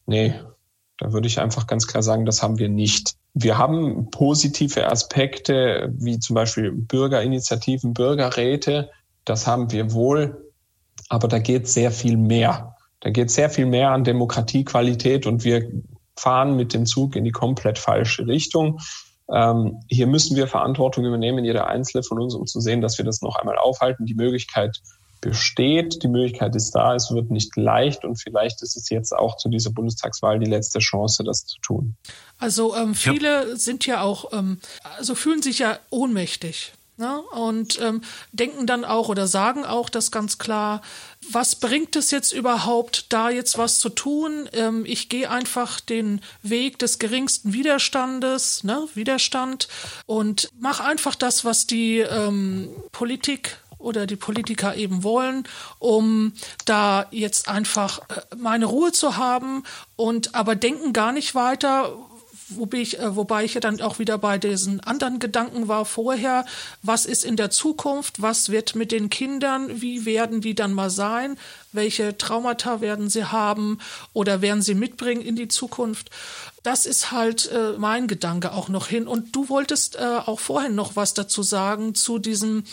Nee, 0.09 0.33
da 0.97 1.13
würde 1.13 1.27
ich 1.27 1.39
einfach 1.39 1.67
ganz 1.67 1.85
klar 1.85 2.01
sagen, 2.01 2.25
das 2.25 2.41
haben 2.41 2.57
wir 2.57 2.67
nicht. 2.67 3.13
Wir 3.35 3.59
haben 3.59 4.09
positive 4.09 4.89
Aspekte, 4.91 5.93
wie 5.95 6.17
zum 6.17 6.33
Beispiel 6.33 6.71
Bürgerinitiativen, 6.71 7.93
Bürgerräte. 7.93 8.89
Das 9.23 9.45
haben 9.45 9.71
wir 9.71 9.93
wohl. 9.93 10.51
Aber 11.09 11.27
da 11.27 11.37
geht 11.37 11.67
sehr 11.67 11.91
viel 11.91 12.17
mehr. 12.17 12.75
Da 13.01 13.11
geht 13.11 13.29
sehr 13.29 13.51
viel 13.51 13.67
mehr 13.67 13.91
an 13.91 14.03
Demokratiequalität 14.03 15.27
und 15.27 15.43
wir 15.43 15.71
fahren 16.15 16.55
mit 16.55 16.73
dem 16.73 16.87
Zug 16.87 17.15
in 17.15 17.23
die 17.23 17.31
komplett 17.31 17.77
falsche 17.77 18.25
Richtung. 18.25 18.79
Ähm, 19.31 19.79
hier 19.89 20.07
müssen 20.07 20.35
wir 20.35 20.47
Verantwortung 20.47 21.05
übernehmen, 21.05 21.45
jeder 21.45 21.67
Einzelne 21.67 22.01
von 22.01 22.19
uns, 22.19 22.33
um 22.33 22.47
zu 22.47 22.59
sehen, 22.61 22.81
dass 22.81 22.97
wir 22.97 23.05
das 23.05 23.21
noch 23.21 23.35
einmal 23.35 23.59
aufhalten. 23.59 24.07
Die 24.07 24.15
Möglichkeit 24.15 24.81
besteht. 25.21 26.03
Die 26.03 26.07
Möglichkeit 26.07 26.55
ist 26.55 26.71
da, 26.71 26.95
es 26.95 27.11
wird 27.11 27.31
nicht 27.31 27.55
leicht 27.55 28.05
und 28.05 28.15
vielleicht 28.15 28.61
ist 28.61 28.75
es 28.77 28.89
jetzt 28.89 29.11
auch 29.15 29.37
zu 29.37 29.49
dieser 29.49 29.71
Bundestagswahl 29.71 30.39
die 30.39 30.49
letzte 30.49 30.79
Chance, 30.79 31.23
das 31.23 31.45
zu 31.45 31.59
tun. 31.61 31.95
Also 32.37 32.75
ähm, 32.75 32.95
viele 32.95 33.49
ja. 33.49 33.55
sind 33.55 33.85
ja 33.85 34.01
auch, 34.01 34.31
ähm, 34.33 34.59
also 34.97 35.15
fühlen 35.15 35.41
sich 35.41 35.59
ja 35.59 35.79
ohnmächtig. 35.89 36.73
Ne? 36.99 37.21
Und 37.31 37.79
ähm, 37.81 38.01
denken 38.33 38.67
dann 38.67 38.83
auch 38.83 39.07
oder 39.07 39.25
sagen 39.25 39.63
auch 39.63 39.87
das 39.87 40.11
ganz 40.11 40.37
klar, 40.37 40.81
was 41.31 41.55
bringt 41.55 41.95
es 41.95 42.11
jetzt 42.11 42.33
überhaupt, 42.33 43.13
da 43.13 43.29
jetzt 43.29 43.57
was 43.57 43.79
zu 43.79 43.87
tun? 43.87 44.49
Ähm, 44.51 44.83
ich 44.85 45.07
gehe 45.07 45.29
einfach 45.29 45.79
den 45.79 46.19
Weg 46.43 46.77
des 46.77 46.99
geringsten 46.99 47.53
Widerstandes, 47.53 48.65
ne? 48.65 48.85
Widerstand, 48.95 49.69
und 50.07 50.49
mache 50.59 50.83
einfach 50.83 51.15
das, 51.15 51.45
was 51.45 51.67
die 51.67 51.99
ähm, 51.99 52.69
Politik 52.91 53.61
oder 53.79 54.05
die 54.05 54.15
Politiker 54.15 54.75
eben 54.75 55.03
wollen, 55.03 55.45
um 55.79 56.33
da 56.65 57.07
jetzt 57.11 57.47
einfach 57.47 57.99
äh, 58.09 58.35
meine 58.37 58.65
Ruhe 58.65 58.91
zu 58.91 59.17
haben 59.17 59.63
und 59.95 60.35
aber 60.35 60.55
denken 60.55 60.93
gar 60.93 61.11
nicht 61.11 61.33
weiter, 61.33 61.95
wobei 62.49 62.77
ich, 62.79 62.99
äh, 62.99 63.15
wobei 63.15 63.43
ich 63.45 63.53
ja 63.53 63.61
dann 63.61 63.81
auch 63.81 63.99
wieder 63.99 64.17
bei 64.17 64.37
diesen 64.37 64.79
anderen 64.81 65.19
Gedanken 65.19 65.67
war 65.67 65.85
vorher, 65.85 66.45
was 66.83 67.05
ist 67.05 67.23
in 67.23 67.35
der 67.35 67.49
Zukunft, 67.49 68.21
was 68.21 68.49
wird 68.49 68.75
mit 68.75 68.91
den 68.91 69.09
Kindern, 69.09 69.81
wie 69.81 70.05
werden 70.05 70.41
die 70.41 70.55
dann 70.55 70.73
mal 70.73 70.89
sein, 70.89 71.37
welche 71.71 72.17
Traumata 72.17 72.81
werden 72.81 73.09
sie 73.09 73.25
haben 73.25 73.79
oder 74.13 74.41
werden 74.41 74.61
sie 74.61 74.75
mitbringen 74.75 75.21
in 75.21 75.35
die 75.35 75.47
Zukunft. 75.47 76.09
Das 76.63 76.85
ist 76.85 77.11
halt 77.11 77.49
äh, 77.51 77.73
mein 77.77 78.07
Gedanke 78.07 78.51
auch 78.51 78.67
noch 78.67 78.87
hin. 78.87 79.07
Und 79.07 79.35
du 79.35 79.47
wolltest 79.47 79.95
äh, 79.95 80.19
auch 80.25 80.39
vorhin 80.39 80.75
noch 80.75 80.95
was 80.95 81.13
dazu 81.13 81.41
sagen 81.41 81.95
zu 81.95 82.19
diesem, 82.19 82.65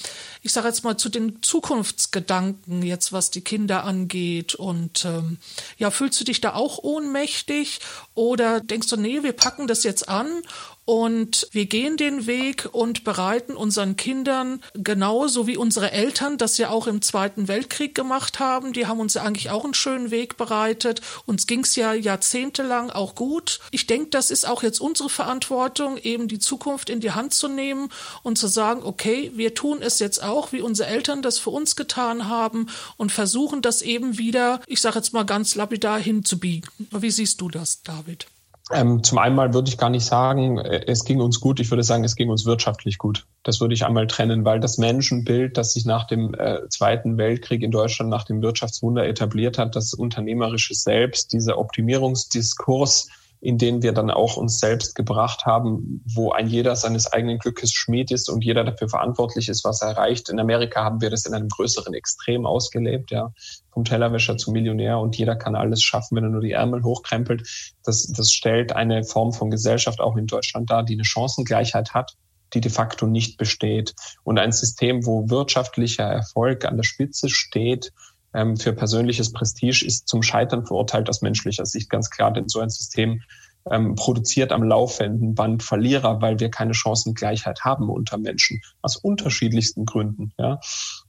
ich 0.42 0.52
sage 0.52 0.66
jetzt 0.66 0.82
mal, 0.82 0.96
zu 0.96 1.08
den 1.08 1.40
Zukunftsgedanken 1.42 2.82
jetzt, 2.82 3.12
was 3.12 3.30
die 3.30 3.42
Kinder 3.42 3.84
angeht. 3.84 4.56
Und 4.56 5.04
ähm, 5.04 5.38
ja, 5.78 5.90
fühlst 5.90 6.20
du 6.20 6.24
dich 6.24 6.40
da 6.40 6.54
auch 6.54 6.78
ohnmächtig 6.82 7.80
oder 8.14 8.60
denkst 8.60 8.88
du, 8.88 8.96
nee, 8.96 9.22
wir 9.22 9.32
packen 9.32 9.68
das 9.68 9.84
jetzt 9.84 10.08
an 10.08 10.42
und 10.86 11.48
wir 11.50 11.66
gehen 11.66 11.96
den 11.96 12.26
Weg 12.26 12.68
und 12.70 13.02
bereiten 13.02 13.54
unseren 13.54 13.96
Kindern 13.96 14.62
genauso 14.72 15.48
wie 15.48 15.56
unsere 15.56 15.90
Eltern 15.90 16.38
das 16.38 16.58
ja 16.58 16.70
auch 16.70 16.86
im 16.86 17.02
Zweiten 17.02 17.48
Weltkrieg 17.48 17.92
gemacht 17.94 18.38
haben. 18.38 18.72
Die 18.72 18.86
haben 18.86 19.00
uns 19.00 19.14
ja 19.14 19.22
eigentlich 19.24 19.50
auch 19.50 19.64
einen 19.64 19.74
schönen 19.74 20.12
Weg 20.12 20.36
bereitet. 20.36 21.00
Uns 21.26 21.48
ging 21.48 21.64
es 21.64 21.74
ja 21.74 21.92
jahrzehntelang 21.92 22.90
auch 22.90 23.16
gut. 23.16 23.58
Ich 23.72 23.88
denke, 23.88 24.10
das 24.10 24.30
ist 24.30 24.46
auch 24.48 24.62
jetzt 24.62 24.80
unsere 24.80 25.10
Verantwortung, 25.10 25.98
eben 25.98 26.28
die 26.28 26.38
Zukunft 26.38 26.88
in 26.88 27.00
die 27.00 27.10
Hand 27.10 27.34
zu 27.34 27.48
nehmen 27.48 27.88
und 28.22 28.38
zu 28.38 28.46
sagen, 28.46 28.84
okay, 28.84 29.32
wir 29.34 29.54
tun 29.54 29.82
es 29.82 29.98
jetzt 29.98 30.22
auch, 30.22 30.52
wie 30.52 30.60
unsere 30.60 30.88
Eltern 30.88 31.20
das 31.20 31.40
für 31.40 31.50
uns 31.50 31.74
getan 31.74 32.28
haben 32.28 32.68
und 32.96 33.10
versuchen 33.10 33.60
das 33.60 33.82
eben 33.82 34.18
wieder, 34.18 34.60
ich 34.68 34.80
sage 34.80 35.00
jetzt 35.00 35.12
mal 35.12 35.24
ganz 35.24 35.56
lapidar 35.56 35.98
hinzubiegen. 35.98 36.70
Wie 36.92 37.10
siehst 37.10 37.40
du 37.40 37.48
das, 37.48 37.82
David? 37.82 38.28
Ähm, 38.72 39.04
zum 39.04 39.18
einen 39.18 39.36
mal 39.36 39.54
würde 39.54 39.68
ich 39.68 39.78
gar 39.78 39.90
nicht 39.90 40.04
sagen, 40.04 40.58
äh, 40.58 40.84
es 40.88 41.04
ging 41.04 41.20
uns 41.20 41.40
gut. 41.40 41.60
Ich 41.60 41.70
würde 41.70 41.84
sagen, 41.84 42.02
es 42.02 42.16
ging 42.16 42.30
uns 42.30 42.46
wirtschaftlich 42.46 42.98
gut. 42.98 43.26
Das 43.44 43.60
würde 43.60 43.74
ich 43.74 43.86
einmal 43.86 44.08
trennen, 44.08 44.44
weil 44.44 44.58
das 44.58 44.76
Menschenbild, 44.76 45.56
das 45.56 45.72
sich 45.72 45.84
nach 45.84 46.06
dem 46.06 46.34
äh, 46.34 46.68
Zweiten 46.68 47.16
Weltkrieg 47.16 47.62
in 47.62 47.70
Deutschland, 47.70 48.10
nach 48.10 48.24
dem 48.24 48.42
Wirtschaftswunder 48.42 49.06
etabliert 49.06 49.56
hat, 49.56 49.76
das 49.76 49.94
unternehmerische 49.94 50.74
Selbst, 50.74 51.32
dieser 51.32 51.58
Optimierungsdiskurs, 51.58 53.08
in 53.40 53.58
denen 53.58 53.82
wir 53.82 53.92
dann 53.92 54.10
auch 54.10 54.36
uns 54.36 54.58
selbst 54.58 54.94
gebracht 54.94 55.46
haben, 55.46 56.02
wo 56.06 56.32
ein 56.32 56.48
jeder 56.48 56.74
seines 56.76 57.12
eigenen 57.12 57.38
Glückes 57.38 57.72
Schmied 57.72 58.10
ist 58.10 58.28
und 58.28 58.44
jeder 58.44 58.64
dafür 58.64 58.88
verantwortlich 58.88 59.48
ist, 59.48 59.64
was 59.64 59.82
er 59.82 59.88
erreicht. 59.88 60.28
In 60.28 60.40
Amerika 60.40 60.84
haben 60.84 61.00
wir 61.00 61.10
das 61.10 61.26
in 61.26 61.34
einem 61.34 61.48
größeren 61.48 61.94
Extrem 61.94 62.46
ausgelebt, 62.46 63.10
ja, 63.10 63.32
vom 63.72 63.84
Tellerwäscher 63.84 64.36
zum 64.36 64.54
Millionär 64.54 64.98
und 64.98 65.16
jeder 65.16 65.36
kann 65.36 65.54
alles 65.54 65.82
schaffen, 65.82 66.16
wenn 66.16 66.24
er 66.24 66.30
nur 66.30 66.40
die 66.40 66.52
Ärmel 66.52 66.82
hochkrempelt. 66.82 67.74
Das, 67.84 68.06
das 68.06 68.32
stellt 68.32 68.72
eine 68.72 69.04
Form 69.04 69.32
von 69.32 69.50
Gesellschaft 69.50 70.00
auch 70.00 70.16
in 70.16 70.26
Deutschland 70.26 70.70
dar, 70.70 70.82
die 70.82 70.94
eine 70.94 71.04
Chancengleichheit 71.04 71.94
hat 71.94 72.16
die 72.54 72.60
de 72.60 72.70
facto 72.70 73.06
nicht 73.06 73.38
besteht. 73.38 73.94
Und 74.22 74.38
ein 74.38 74.52
System, 74.52 75.04
wo 75.04 75.28
wirtschaftlicher 75.28 76.04
Erfolg 76.04 76.64
an 76.64 76.76
der 76.76 76.84
Spitze 76.84 77.28
steht, 77.28 77.92
ähm, 78.36 78.56
für 78.56 78.72
persönliches 78.72 79.32
Prestige 79.32 79.84
ist 79.84 80.08
zum 80.08 80.22
Scheitern 80.22 80.66
verurteilt 80.66 81.08
aus 81.08 81.22
menschlicher 81.22 81.66
Sicht 81.66 81.90
ganz 81.90 82.10
klar, 82.10 82.32
denn 82.32 82.48
so 82.48 82.60
ein 82.60 82.70
System 82.70 83.22
ähm, 83.70 83.94
produziert 83.96 84.52
am 84.52 84.62
laufenden 84.62 85.34
Band 85.34 85.62
Verlierer, 85.62 86.20
weil 86.22 86.38
wir 86.38 86.50
keine 86.50 86.74
Chancengleichheit 86.74 87.64
haben 87.64 87.88
unter 87.88 88.18
Menschen 88.18 88.60
aus 88.82 88.96
unterschiedlichsten 88.96 89.86
Gründen. 89.86 90.32
Ja? 90.38 90.60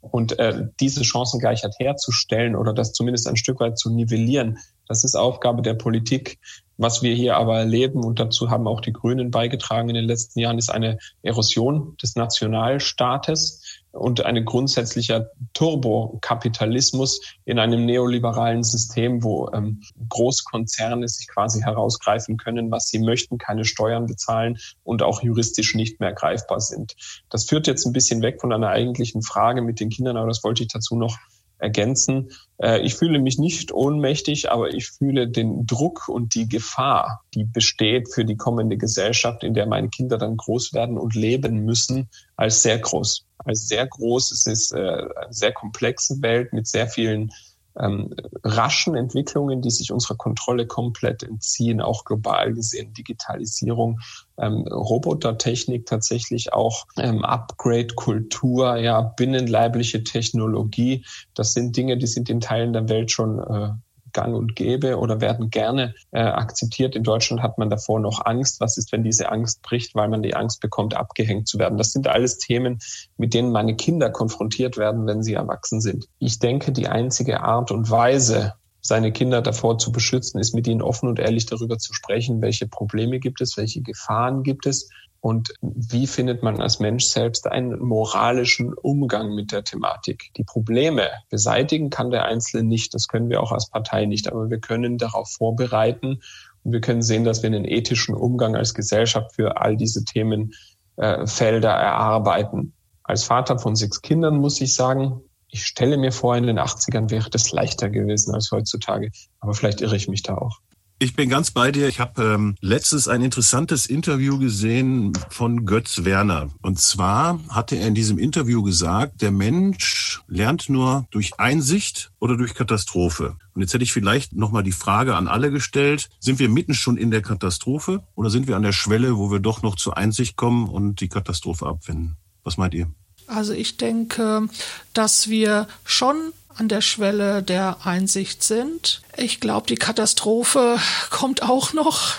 Und 0.02 0.40
äh, 0.40 0.68
diese 0.80 1.04
Chancengleichheit 1.04 1.76
herzustellen 1.78 2.56
oder 2.56 2.74
das 2.74 2.94
zumindest 2.94 3.28
ein 3.28 3.38
Stück 3.38 3.60
weit 3.60 3.78
zu 3.78 3.92
nivellieren, 3.92 4.58
das 4.88 5.04
ist 5.04 5.16
Aufgabe 5.16 5.62
der 5.62 5.74
Politik. 5.74 6.40
Was 6.78 7.02
wir 7.02 7.14
hier 7.14 7.38
aber 7.38 7.60
erleben, 7.60 8.04
und 8.04 8.20
dazu 8.20 8.50
haben 8.50 8.68
auch 8.68 8.82
die 8.82 8.94
Grünen 8.94 9.32
beigetragen 9.32 9.90
in 9.90 9.96
den 9.96 10.06
letzten 10.06 10.40
Jahren, 10.40 10.58
ist 10.58 10.70
eine 10.70 10.98
Erosion 11.24 11.98
des 12.02 12.16
Nationalstaates 12.16 13.67
und 13.98 14.26
ein 14.26 14.44
grundsätzlicher 14.46 15.32
Turbokapitalismus 15.54 17.22
in 17.46 17.60
einem 17.60 17.86
neoliberalen 17.86 18.64
System, 18.64 19.24
wo 19.24 19.50
ähm, 19.54 19.82
Großkonzerne 20.10 21.08
sich 21.08 21.28
quasi 21.28 21.62
herausgreifen 21.62 22.38
können, 22.38 22.72
was 22.72 22.88
sie 22.88 23.00
möchten, 23.00 23.38
keine 23.38 23.66
Steuern 23.66 24.06
bezahlen 24.06 24.58
und 24.84 25.04
auch 25.04 25.22
juristisch 25.24 25.76
nicht 25.76 26.00
mehr 26.00 26.14
greifbar 26.14 26.62
sind. 26.62 26.96
Das 27.30 27.46
führt 27.46 27.68
jetzt 27.68 27.86
ein 27.86 27.94
bisschen 27.94 28.22
weg 28.22 28.40
von 28.42 28.54
einer 28.54 28.70
eigentlichen 28.70 29.22
Frage 29.22 29.62
mit 29.62 29.80
den 29.80 29.90
Kindern, 29.90 30.18
aber 30.18 30.28
das 30.28 30.44
wollte 30.44 30.64
ich 30.64 30.70
dazu 30.70 30.96
noch 30.96 31.18
ergänzen. 31.60 32.32
Äh, 32.58 32.82
ich 32.82 32.96
fühle 32.96 33.20
mich 33.20 33.38
nicht 33.38 33.72
ohnmächtig, 33.72 34.52
aber 34.52 34.74
ich 34.74 34.90
fühle 34.90 35.28
den 35.28 35.66
Druck 35.66 36.08
und 36.08 36.36
die 36.36 36.48
Gefahr, 36.48 37.24
die 37.34 37.44
besteht 37.44 38.14
für 38.14 38.26
die 38.26 38.38
kommende 38.38 38.78
Gesellschaft, 38.78 39.44
in 39.44 39.54
der 39.54 39.66
meine 39.66 39.90
Kinder 39.90 40.18
dann 40.18 40.38
groß 40.38 40.74
werden 40.74 40.98
und 40.98 41.16
leben 41.16 41.66
müssen, 41.66 42.10
als 42.36 42.62
sehr 42.62 42.80
groß. 42.80 43.26
Als 43.40 43.68
sehr 43.68 43.88
groß. 43.88 44.32
Es 44.32 44.48
ist 44.48 44.72
äh, 44.74 44.78
eine 44.78 45.34
sehr 45.34 45.52
komplexe 45.52 46.22
Welt 46.22 46.54
mit 46.54 46.68
sehr 46.68 46.88
vielen 46.88 47.32
ähm, 47.80 48.14
raschen 48.44 48.96
Entwicklungen, 48.96 49.62
die 49.62 49.70
sich 49.70 49.92
unserer 49.92 50.16
Kontrolle 50.16 50.68
komplett 50.68 51.24
entziehen, 51.24 51.82
auch 51.82 52.06
global 52.06 52.54
gesehen, 52.54 52.94
Digitalisierung, 52.94 54.00
ähm, 54.38 54.66
Robotertechnik 54.68 55.86
tatsächlich 55.86 56.54
auch 56.54 56.86
ähm, 56.98 57.24
Upgrade-Kultur, 57.24 58.78
ja, 58.78 59.02
binnenleibliche 59.02 60.04
Technologie. 60.04 61.06
Das 61.34 61.54
sind 61.54 61.76
Dinge, 61.76 61.98
die 61.98 62.08
sind 62.08 62.30
in 62.30 62.42
Teilen 62.42 62.74
der 62.74 62.90
Welt 62.90 63.12
schon 63.12 63.40
äh, 63.40 63.70
gang 64.18 64.36
und 64.36 64.56
gäbe 64.56 64.98
oder 64.98 65.22
werden 65.22 65.52
gerne 65.52 65.94
äh, 66.12 66.20
akzeptiert. 66.20 66.96
In 66.96 67.04
Deutschland 67.04 67.44
hat 67.44 67.60
man 67.60 67.70
davor 67.70 68.00
noch 68.00 68.26
Angst. 68.26 68.60
Was 68.60 68.78
ist, 68.78 68.92
wenn 68.92 69.04
diese 69.04 69.32
Angst 69.32 69.62
bricht, 69.62 69.94
weil 69.94 70.10
man 70.10 70.24
die 70.24 70.36
Angst 70.36 70.60
bekommt, 70.60 70.96
abgehängt 70.98 71.48
zu 71.48 71.60
werden? 71.60 71.78
Das 71.78 71.92
sind 71.92 72.08
alles 72.08 72.40
Themen, 72.40 72.80
mit 73.18 73.36
denen 73.36 73.52
meine 73.52 73.76
Kinder 73.76 74.10
konfrontiert 74.10 74.76
werden, 74.76 75.06
wenn 75.06 75.22
sie 75.22 75.36
erwachsen 75.36 75.82
sind. 75.82 76.08
Ich 76.18 76.40
denke, 76.40 76.72
die 76.72 76.88
einzige 76.88 77.42
Art 77.42 77.70
und 77.70 77.92
Weise, 77.92 78.56
seine 78.82 79.12
Kinder 79.12 79.42
davor 79.42 79.78
zu 79.78 79.92
beschützen, 79.92 80.40
ist 80.40 80.56
mit 80.56 80.68
ihnen 80.68 80.82
offen 80.82 81.10
und 81.10 81.20
ehrlich 81.20 81.46
darüber 81.46 81.78
zu 81.78 81.94
sprechen, 81.94 82.42
welche 82.42 82.68
Probleme 82.68 83.20
gibt 83.20 83.42
es, 83.42 83.56
welche 83.56 83.82
Gefahren 83.82 84.42
gibt 84.42 84.66
es 84.66 84.90
und 85.20 85.54
wie 85.62 86.08
findet 86.08 86.44
man 86.44 86.62
als 86.62 86.80
Mensch 86.80 87.06
selbst 87.06 87.48
einen 87.48 87.80
moralischen 87.80 88.74
Umgang 88.74 89.34
mit 89.34 89.52
der 89.52 89.64
Thematik? 89.64 90.32
Die 90.38 90.44
Probleme 90.44 91.10
beseitigen 91.30 91.90
kann 91.90 92.12
der 92.12 92.26
Einzelne 92.26 92.64
nicht, 92.64 92.94
das 92.94 93.08
können 93.08 93.30
wir 93.30 93.42
auch 93.42 93.52
als 93.52 93.70
Partei 93.70 94.06
nicht, 94.06 94.32
aber 94.32 94.50
wir 94.50 94.60
können 94.60 94.98
darauf 94.98 95.30
vorbereiten 95.30 96.22
und 96.64 96.72
wir 96.72 96.82
können 96.82 97.02
sehen, 97.02 97.24
dass 97.24 97.42
wir 97.42 97.48
einen 97.48 97.66
ethischen 97.66 98.16
Umgang 98.16 98.56
als 98.56 98.74
Gesellschaft 98.74 99.36
für 99.36 99.60
all 99.60 99.76
diese 99.76 100.04
Themenfelder 100.04 100.90
äh, 100.98 101.82
erarbeiten. 101.82 102.74
Als 103.04 103.24
Vater 103.24 103.58
von 103.58 103.76
sechs 103.76 104.02
Kindern 104.02 104.38
muss 104.38 104.62
ich 104.62 104.76
sagen, 104.76 105.22
ich 105.50 105.66
stelle 105.66 105.98
mir 105.98 106.12
vor, 106.12 106.36
in 106.36 106.46
den 106.46 106.60
80ern 106.60 107.10
wäre 107.10 107.30
das 107.30 107.52
leichter 107.52 107.90
gewesen 107.90 108.34
als 108.34 108.52
heutzutage. 108.52 109.12
Aber 109.40 109.54
vielleicht 109.54 109.82
irre 109.82 109.96
ich 109.96 110.10
mich 110.10 110.24
da 110.24 110.38
auch. 110.38 110.60
Ich 111.00 111.16
bin 111.16 111.30
ganz 111.30 111.52
bei 111.52 111.72
dir. 111.72 111.88
Ich 111.88 112.00
habe 112.00 112.24
ähm, 112.24 112.56
letztens 112.60 113.08
ein 113.08 113.22
interessantes 113.22 113.86
Interview 113.86 114.40
gesehen 114.40 115.14
von 115.30 115.68
Götz 115.68 116.06
Werner. 116.06 116.50
Und 116.64 116.80
zwar 116.80 117.40
hatte 117.50 117.76
er 117.76 117.88
in 117.88 117.94
diesem 117.94 118.18
Interview 118.18 118.64
gesagt, 118.64 119.22
der 119.22 119.30
Mensch 119.30 120.24
lernt 120.28 120.70
nur 120.70 121.06
durch 121.12 121.40
Einsicht 121.40 122.10
oder 122.18 122.36
durch 122.36 122.56
Katastrophe. 122.56 123.36
Und 123.54 123.62
jetzt 123.62 123.76
hätte 123.76 123.84
ich 123.84 123.94
vielleicht 123.94 124.34
nochmal 124.34 124.64
die 124.64 124.72
Frage 124.72 125.16
an 125.16 125.28
alle 125.28 125.52
gestellt. 125.52 126.10
Sind 126.20 126.40
wir 126.40 126.50
mitten 126.50 126.74
schon 126.74 126.98
in 126.98 127.12
der 127.12 127.22
Katastrophe 127.22 128.02
oder 128.16 128.32
sind 128.32 128.48
wir 128.48 128.56
an 128.56 128.64
der 128.64 128.72
Schwelle, 128.72 129.18
wo 129.18 129.30
wir 129.32 129.40
doch 129.40 129.62
noch 129.62 129.76
zur 129.76 129.98
Einsicht 129.98 130.36
kommen 130.36 130.68
und 130.68 131.00
die 131.00 131.10
Katastrophe 131.10 131.68
abwenden? 131.68 132.18
Was 132.44 132.58
meint 132.58 132.74
ihr? 132.74 132.90
Also 133.28 133.54
ich 133.54 133.78
denke, 133.78 134.48
dass 134.94 135.30
wir 135.30 135.68
schon 135.86 136.34
an 136.58 136.68
der 136.68 136.82
Schwelle 136.82 137.44
der 137.44 137.86
Einsicht 137.86 138.44
sind. 138.44 139.02
Ich 139.16 139.40
glaube, 139.40 139.68
die 139.68 139.76
Katastrophe 139.76 140.80
kommt 141.10 141.44
auch 141.44 141.74
noch. 141.74 142.16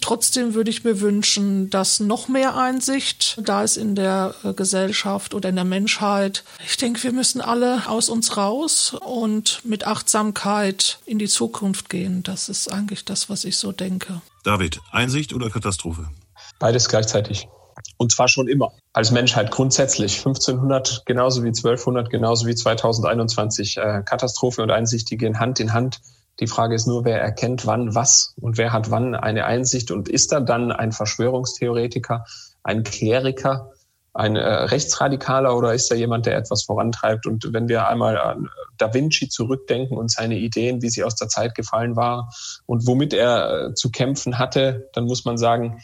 Trotzdem 0.00 0.54
würde 0.54 0.70
ich 0.70 0.84
mir 0.84 1.00
wünschen, 1.00 1.70
dass 1.70 2.00
noch 2.00 2.28
mehr 2.28 2.56
Einsicht 2.56 3.38
da 3.42 3.62
ist 3.62 3.76
in 3.76 3.94
der 3.94 4.34
äh, 4.44 4.52
Gesellschaft 4.52 5.34
oder 5.34 5.48
in 5.48 5.56
der 5.56 5.64
Menschheit. 5.64 6.44
Ich 6.66 6.76
denke, 6.76 7.02
wir 7.02 7.12
müssen 7.12 7.40
alle 7.40 7.88
aus 7.88 8.08
uns 8.08 8.36
raus 8.36 8.94
und 8.94 9.64
mit 9.64 9.86
Achtsamkeit 9.86 10.98
in 11.04 11.18
die 11.18 11.28
Zukunft 11.28 11.88
gehen. 11.88 12.22
Das 12.22 12.48
ist 12.48 12.72
eigentlich 12.72 13.04
das, 13.04 13.28
was 13.28 13.44
ich 13.44 13.56
so 13.56 13.72
denke. 13.72 14.20
David, 14.44 14.80
Einsicht 14.90 15.32
oder 15.32 15.50
Katastrophe? 15.50 16.08
Beides 16.58 16.88
gleichzeitig. 16.88 17.48
Und 17.98 18.12
zwar 18.12 18.28
schon 18.28 18.48
immer. 18.48 18.72
Als 18.92 19.10
Menschheit 19.10 19.50
grundsätzlich. 19.50 20.16
1500 20.18 21.04
genauso 21.04 21.42
wie 21.42 21.48
1200, 21.48 22.08
genauso 22.10 22.46
wie 22.46 22.54
2021. 22.54 23.76
Äh, 23.76 24.02
Katastrophe 24.04 24.62
und 24.62 24.70
Einsicht, 24.70 25.10
die 25.10 25.18
gehen 25.18 25.38
Hand 25.38 25.60
in 25.60 25.74
Hand. 25.74 26.00
Die 26.40 26.46
Frage 26.46 26.74
ist 26.74 26.86
nur, 26.86 27.04
wer 27.04 27.20
erkennt 27.20 27.66
wann 27.66 27.94
was 27.94 28.34
und 28.40 28.56
wer 28.56 28.72
hat 28.72 28.90
wann 28.90 29.14
eine 29.14 29.44
Einsicht 29.44 29.90
und 29.90 30.08
ist 30.08 30.32
er 30.32 30.40
dann 30.40 30.70
ein 30.70 30.92
Verschwörungstheoretiker, 30.92 32.24
ein 32.62 32.84
Kleriker 32.84 33.72
ein 34.18 34.34
äh, 34.34 34.40
Rechtsradikaler 34.42 35.56
oder 35.56 35.74
ist 35.74 35.90
er 35.92 35.96
jemand, 35.96 36.26
der 36.26 36.36
etwas 36.36 36.64
vorantreibt? 36.64 37.26
Und 37.26 37.52
wenn 37.52 37.68
wir 37.68 37.86
einmal 37.86 38.18
an 38.18 38.48
Da 38.76 38.92
Vinci 38.92 39.28
zurückdenken 39.28 39.96
und 39.96 40.10
seine 40.10 40.36
Ideen, 40.38 40.82
wie 40.82 40.90
sie 40.90 41.04
aus 41.04 41.14
der 41.14 41.28
Zeit 41.28 41.54
gefallen 41.54 41.94
war 41.94 42.30
und 42.66 42.86
womit 42.88 43.14
er 43.14 43.68
äh, 43.68 43.74
zu 43.74 43.90
kämpfen 43.90 44.38
hatte, 44.38 44.88
dann 44.92 45.04
muss 45.04 45.24
man 45.24 45.38
sagen, 45.38 45.80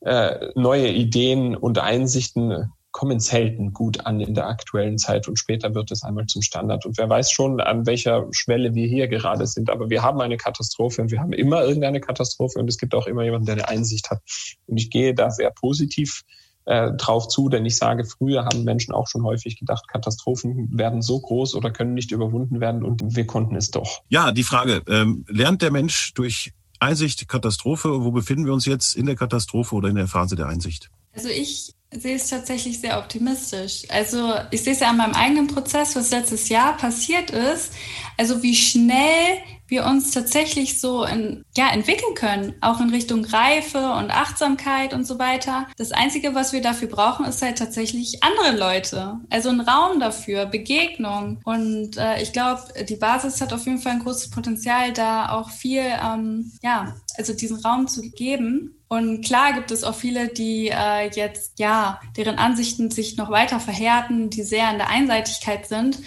äh, 0.00 0.50
neue 0.54 0.88
Ideen 0.88 1.54
und 1.56 1.78
Einsichten 1.78 2.72
kommen 2.92 3.20
selten 3.20 3.72
gut 3.72 4.04
an 4.06 4.20
in 4.20 4.34
der 4.34 4.48
aktuellen 4.48 4.98
Zeit 4.98 5.28
und 5.28 5.38
später 5.38 5.74
wird 5.74 5.90
es 5.92 6.02
einmal 6.02 6.26
zum 6.26 6.42
Standard. 6.42 6.84
Und 6.86 6.98
wer 6.98 7.08
weiß 7.08 7.30
schon, 7.30 7.60
an 7.60 7.86
welcher 7.86 8.26
Schwelle 8.32 8.74
wir 8.74 8.86
hier 8.86 9.06
gerade 9.06 9.46
sind. 9.46 9.70
Aber 9.70 9.90
wir 9.90 10.02
haben 10.02 10.20
eine 10.20 10.36
Katastrophe 10.36 11.02
und 11.02 11.10
wir 11.10 11.20
haben 11.20 11.32
immer 11.32 11.62
irgendeine 11.62 12.00
Katastrophe 12.00 12.58
und 12.58 12.68
es 12.68 12.78
gibt 12.78 12.94
auch 12.94 13.06
immer 13.06 13.22
jemanden, 13.22 13.46
der 13.46 13.54
eine 13.54 13.68
Einsicht 13.68 14.10
hat. 14.10 14.20
Und 14.66 14.76
ich 14.76 14.90
gehe 14.90 15.14
da 15.14 15.30
sehr 15.30 15.50
positiv 15.50 16.22
äh, 16.64 16.92
drauf 16.92 17.28
zu, 17.28 17.48
denn 17.48 17.64
ich 17.64 17.76
sage, 17.76 18.04
früher 18.04 18.44
haben 18.44 18.64
Menschen 18.64 18.92
auch 18.92 19.06
schon 19.06 19.24
häufig 19.24 19.58
gedacht, 19.58 19.88
Katastrophen 19.88 20.68
werden 20.76 21.00
so 21.00 21.20
groß 21.20 21.54
oder 21.54 21.70
können 21.70 21.94
nicht 21.94 22.10
überwunden 22.10 22.60
werden 22.60 22.84
und 22.84 23.16
wir 23.16 23.26
konnten 23.26 23.56
es 23.56 23.70
doch. 23.70 24.02
Ja, 24.08 24.32
die 24.32 24.42
Frage, 24.42 24.82
ähm, 24.88 25.24
lernt 25.28 25.62
der 25.62 25.70
Mensch 25.70 26.12
durch 26.14 26.52
Einsicht 26.80 27.28
Katastrophe? 27.28 28.02
Wo 28.02 28.10
befinden 28.10 28.46
wir 28.46 28.52
uns 28.52 28.66
jetzt 28.66 28.96
in 28.96 29.06
der 29.06 29.16
Katastrophe 29.16 29.74
oder 29.74 29.88
in 29.88 29.96
der 29.96 30.08
Phase 30.08 30.36
der 30.36 30.46
Einsicht? 30.46 30.90
Also 31.12 31.28
ich 31.28 31.74
sehe 31.92 32.16
es 32.16 32.28
tatsächlich 32.28 32.80
sehr 32.80 32.98
optimistisch. 32.98 33.82
Also 33.88 34.34
ich 34.50 34.62
sehe 34.62 34.74
es 34.74 34.80
ja 34.80 34.90
an 34.90 34.96
meinem 34.96 35.14
eigenen 35.14 35.48
Prozess, 35.48 35.96
was 35.96 36.10
letztes 36.10 36.48
Jahr 36.48 36.76
passiert 36.76 37.30
ist. 37.30 37.72
Also 38.16 38.42
wie 38.42 38.54
schnell 38.54 39.38
wir 39.70 39.86
uns 39.86 40.10
tatsächlich 40.10 40.80
so 40.80 41.04
in, 41.04 41.44
ja, 41.56 41.72
entwickeln 41.72 42.14
können, 42.14 42.54
auch 42.60 42.80
in 42.80 42.90
Richtung 42.90 43.24
Reife 43.24 43.92
und 43.92 44.10
Achtsamkeit 44.10 44.92
und 44.92 45.06
so 45.06 45.18
weiter. 45.18 45.68
Das 45.76 45.92
Einzige, 45.92 46.34
was 46.34 46.52
wir 46.52 46.60
dafür 46.60 46.88
brauchen, 46.88 47.24
ist 47.24 47.40
halt 47.40 47.58
tatsächlich 47.58 48.22
andere 48.22 48.56
Leute. 48.56 49.20
Also 49.30 49.48
ein 49.48 49.60
Raum 49.60 50.00
dafür, 50.00 50.46
Begegnung. 50.46 51.40
Und 51.44 51.96
äh, 51.96 52.20
ich 52.20 52.32
glaube, 52.32 52.62
die 52.88 52.96
Basis 52.96 53.40
hat 53.40 53.52
auf 53.52 53.64
jeden 53.64 53.78
Fall 53.78 53.92
ein 53.92 54.02
großes 54.02 54.30
Potenzial, 54.30 54.92
da 54.92 55.30
auch 55.30 55.50
viel, 55.50 55.82
ähm, 55.82 56.52
ja, 56.62 56.96
also 57.16 57.32
diesen 57.32 57.60
Raum 57.60 57.86
zu 57.86 58.02
geben. 58.10 58.79
Und 58.92 59.24
klar 59.24 59.52
gibt 59.52 59.70
es 59.70 59.84
auch 59.84 59.94
viele, 59.94 60.26
die 60.26 60.66
äh, 60.68 61.08
jetzt, 61.14 61.60
ja, 61.60 62.00
deren 62.16 62.38
Ansichten 62.38 62.90
sich 62.90 63.16
noch 63.16 63.30
weiter 63.30 63.60
verhärten, 63.60 64.30
die 64.30 64.42
sehr 64.42 64.68
in 64.68 64.78
der 64.78 64.88
Einseitigkeit 64.88 65.68
sind. 65.68 66.00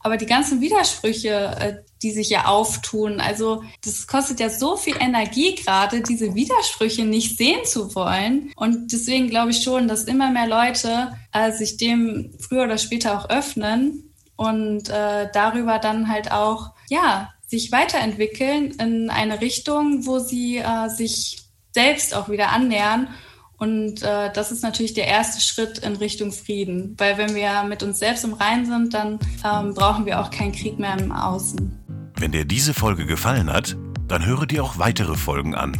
Aber 0.00 0.16
die 0.16 0.26
ganzen 0.26 0.60
Widersprüche, 0.60 1.30
äh, 1.30 1.76
die 2.02 2.10
sich 2.10 2.30
ja 2.30 2.46
auftun, 2.46 3.20
also 3.20 3.62
das 3.84 4.08
kostet 4.08 4.40
ja 4.40 4.50
so 4.50 4.76
viel 4.76 4.96
Energie 4.98 5.54
gerade, 5.54 6.00
diese 6.00 6.34
Widersprüche 6.34 7.04
nicht 7.04 7.38
sehen 7.38 7.64
zu 7.64 7.94
wollen. 7.94 8.52
Und 8.56 8.92
deswegen 8.92 9.30
glaube 9.30 9.52
ich 9.52 9.62
schon, 9.62 9.86
dass 9.86 10.02
immer 10.02 10.32
mehr 10.32 10.48
Leute 10.48 11.16
äh, 11.32 11.52
sich 11.52 11.76
dem 11.76 12.34
früher 12.40 12.64
oder 12.64 12.78
später 12.78 13.16
auch 13.16 13.30
öffnen 13.30 14.12
und 14.34 14.88
äh, 14.88 15.28
darüber 15.32 15.78
dann 15.78 16.08
halt 16.08 16.32
auch, 16.32 16.72
ja, 16.90 17.32
sich 17.46 17.70
weiterentwickeln 17.70 18.72
in 18.72 19.08
eine 19.08 19.40
Richtung, 19.40 20.04
wo 20.04 20.18
sie 20.18 20.56
äh, 20.56 20.88
sich 20.88 21.43
selbst 21.74 22.14
auch 22.14 22.28
wieder 22.28 22.52
annähern. 22.52 23.08
Und 23.56 24.02
äh, 24.02 24.32
das 24.32 24.52
ist 24.52 24.62
natürlich 24.62 24.94
der 24.94 25.06
erste 25.06 25.40
Schritt 25.40 25.78
in 25.78 25.96
Richtung 25.96 26.32
Frieden. 26.32 26.94
Weil 26.98 27.18
wenn 27.18 27.34
wir 27.34 27.64
mit 27.64 27.82
uns 27.82 27.98
selbst 27.98 28.24
im 28.24 28.34
Reinen 28.34 28.66
sind, 28.66 28.94
dann 28.94 29.18
ähm, 29.44 29.74
brauchen 29.74 30.06
wir 30.06 30.20
auch 30.20 30.30
keinen 30.30 30.52
Krieg 30.52 30.78
mehr 30.78 30.96
im 30.98 31.10
Außen. 31.12 32.12
Wenn 32.16 32.32
dir 32.32 32.44
diese 32.44 32.74
Folge 32.74 33.06
gefallen 33.06 33.52
hat, 33.52 33.76
dann 34.08 34.26
höre 34.26 34.46
dir 34.46 34.64
auch 34.64 34.78
weitere 34.78 35.16
Folgen 35.16 35.54
an. 35.54 35.76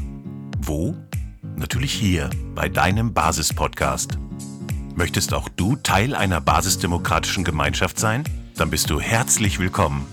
Wo? 0.59 0.95
Natürlich 1.57 1.93
hier 1.93 2.31
bei 2.55 2.69
deinem 2.69 3.15
Basis-Podcast. 3.15 4.19
Möchtest 4.97 5.35
auch 5.35 5.49
du 5.49 5.75
Teil 5.77 6.15
einer 6.15 6.41
basisdemokratischen 6.41 7.43
Gemeinschaft 7.45 7.99
sein? 7.99 8.23
Dann 8.57 8.71
bist 8.71 8.89
du 8.91 9.01
herzlich 9.01 9.59
willkommen. 9.59 10.07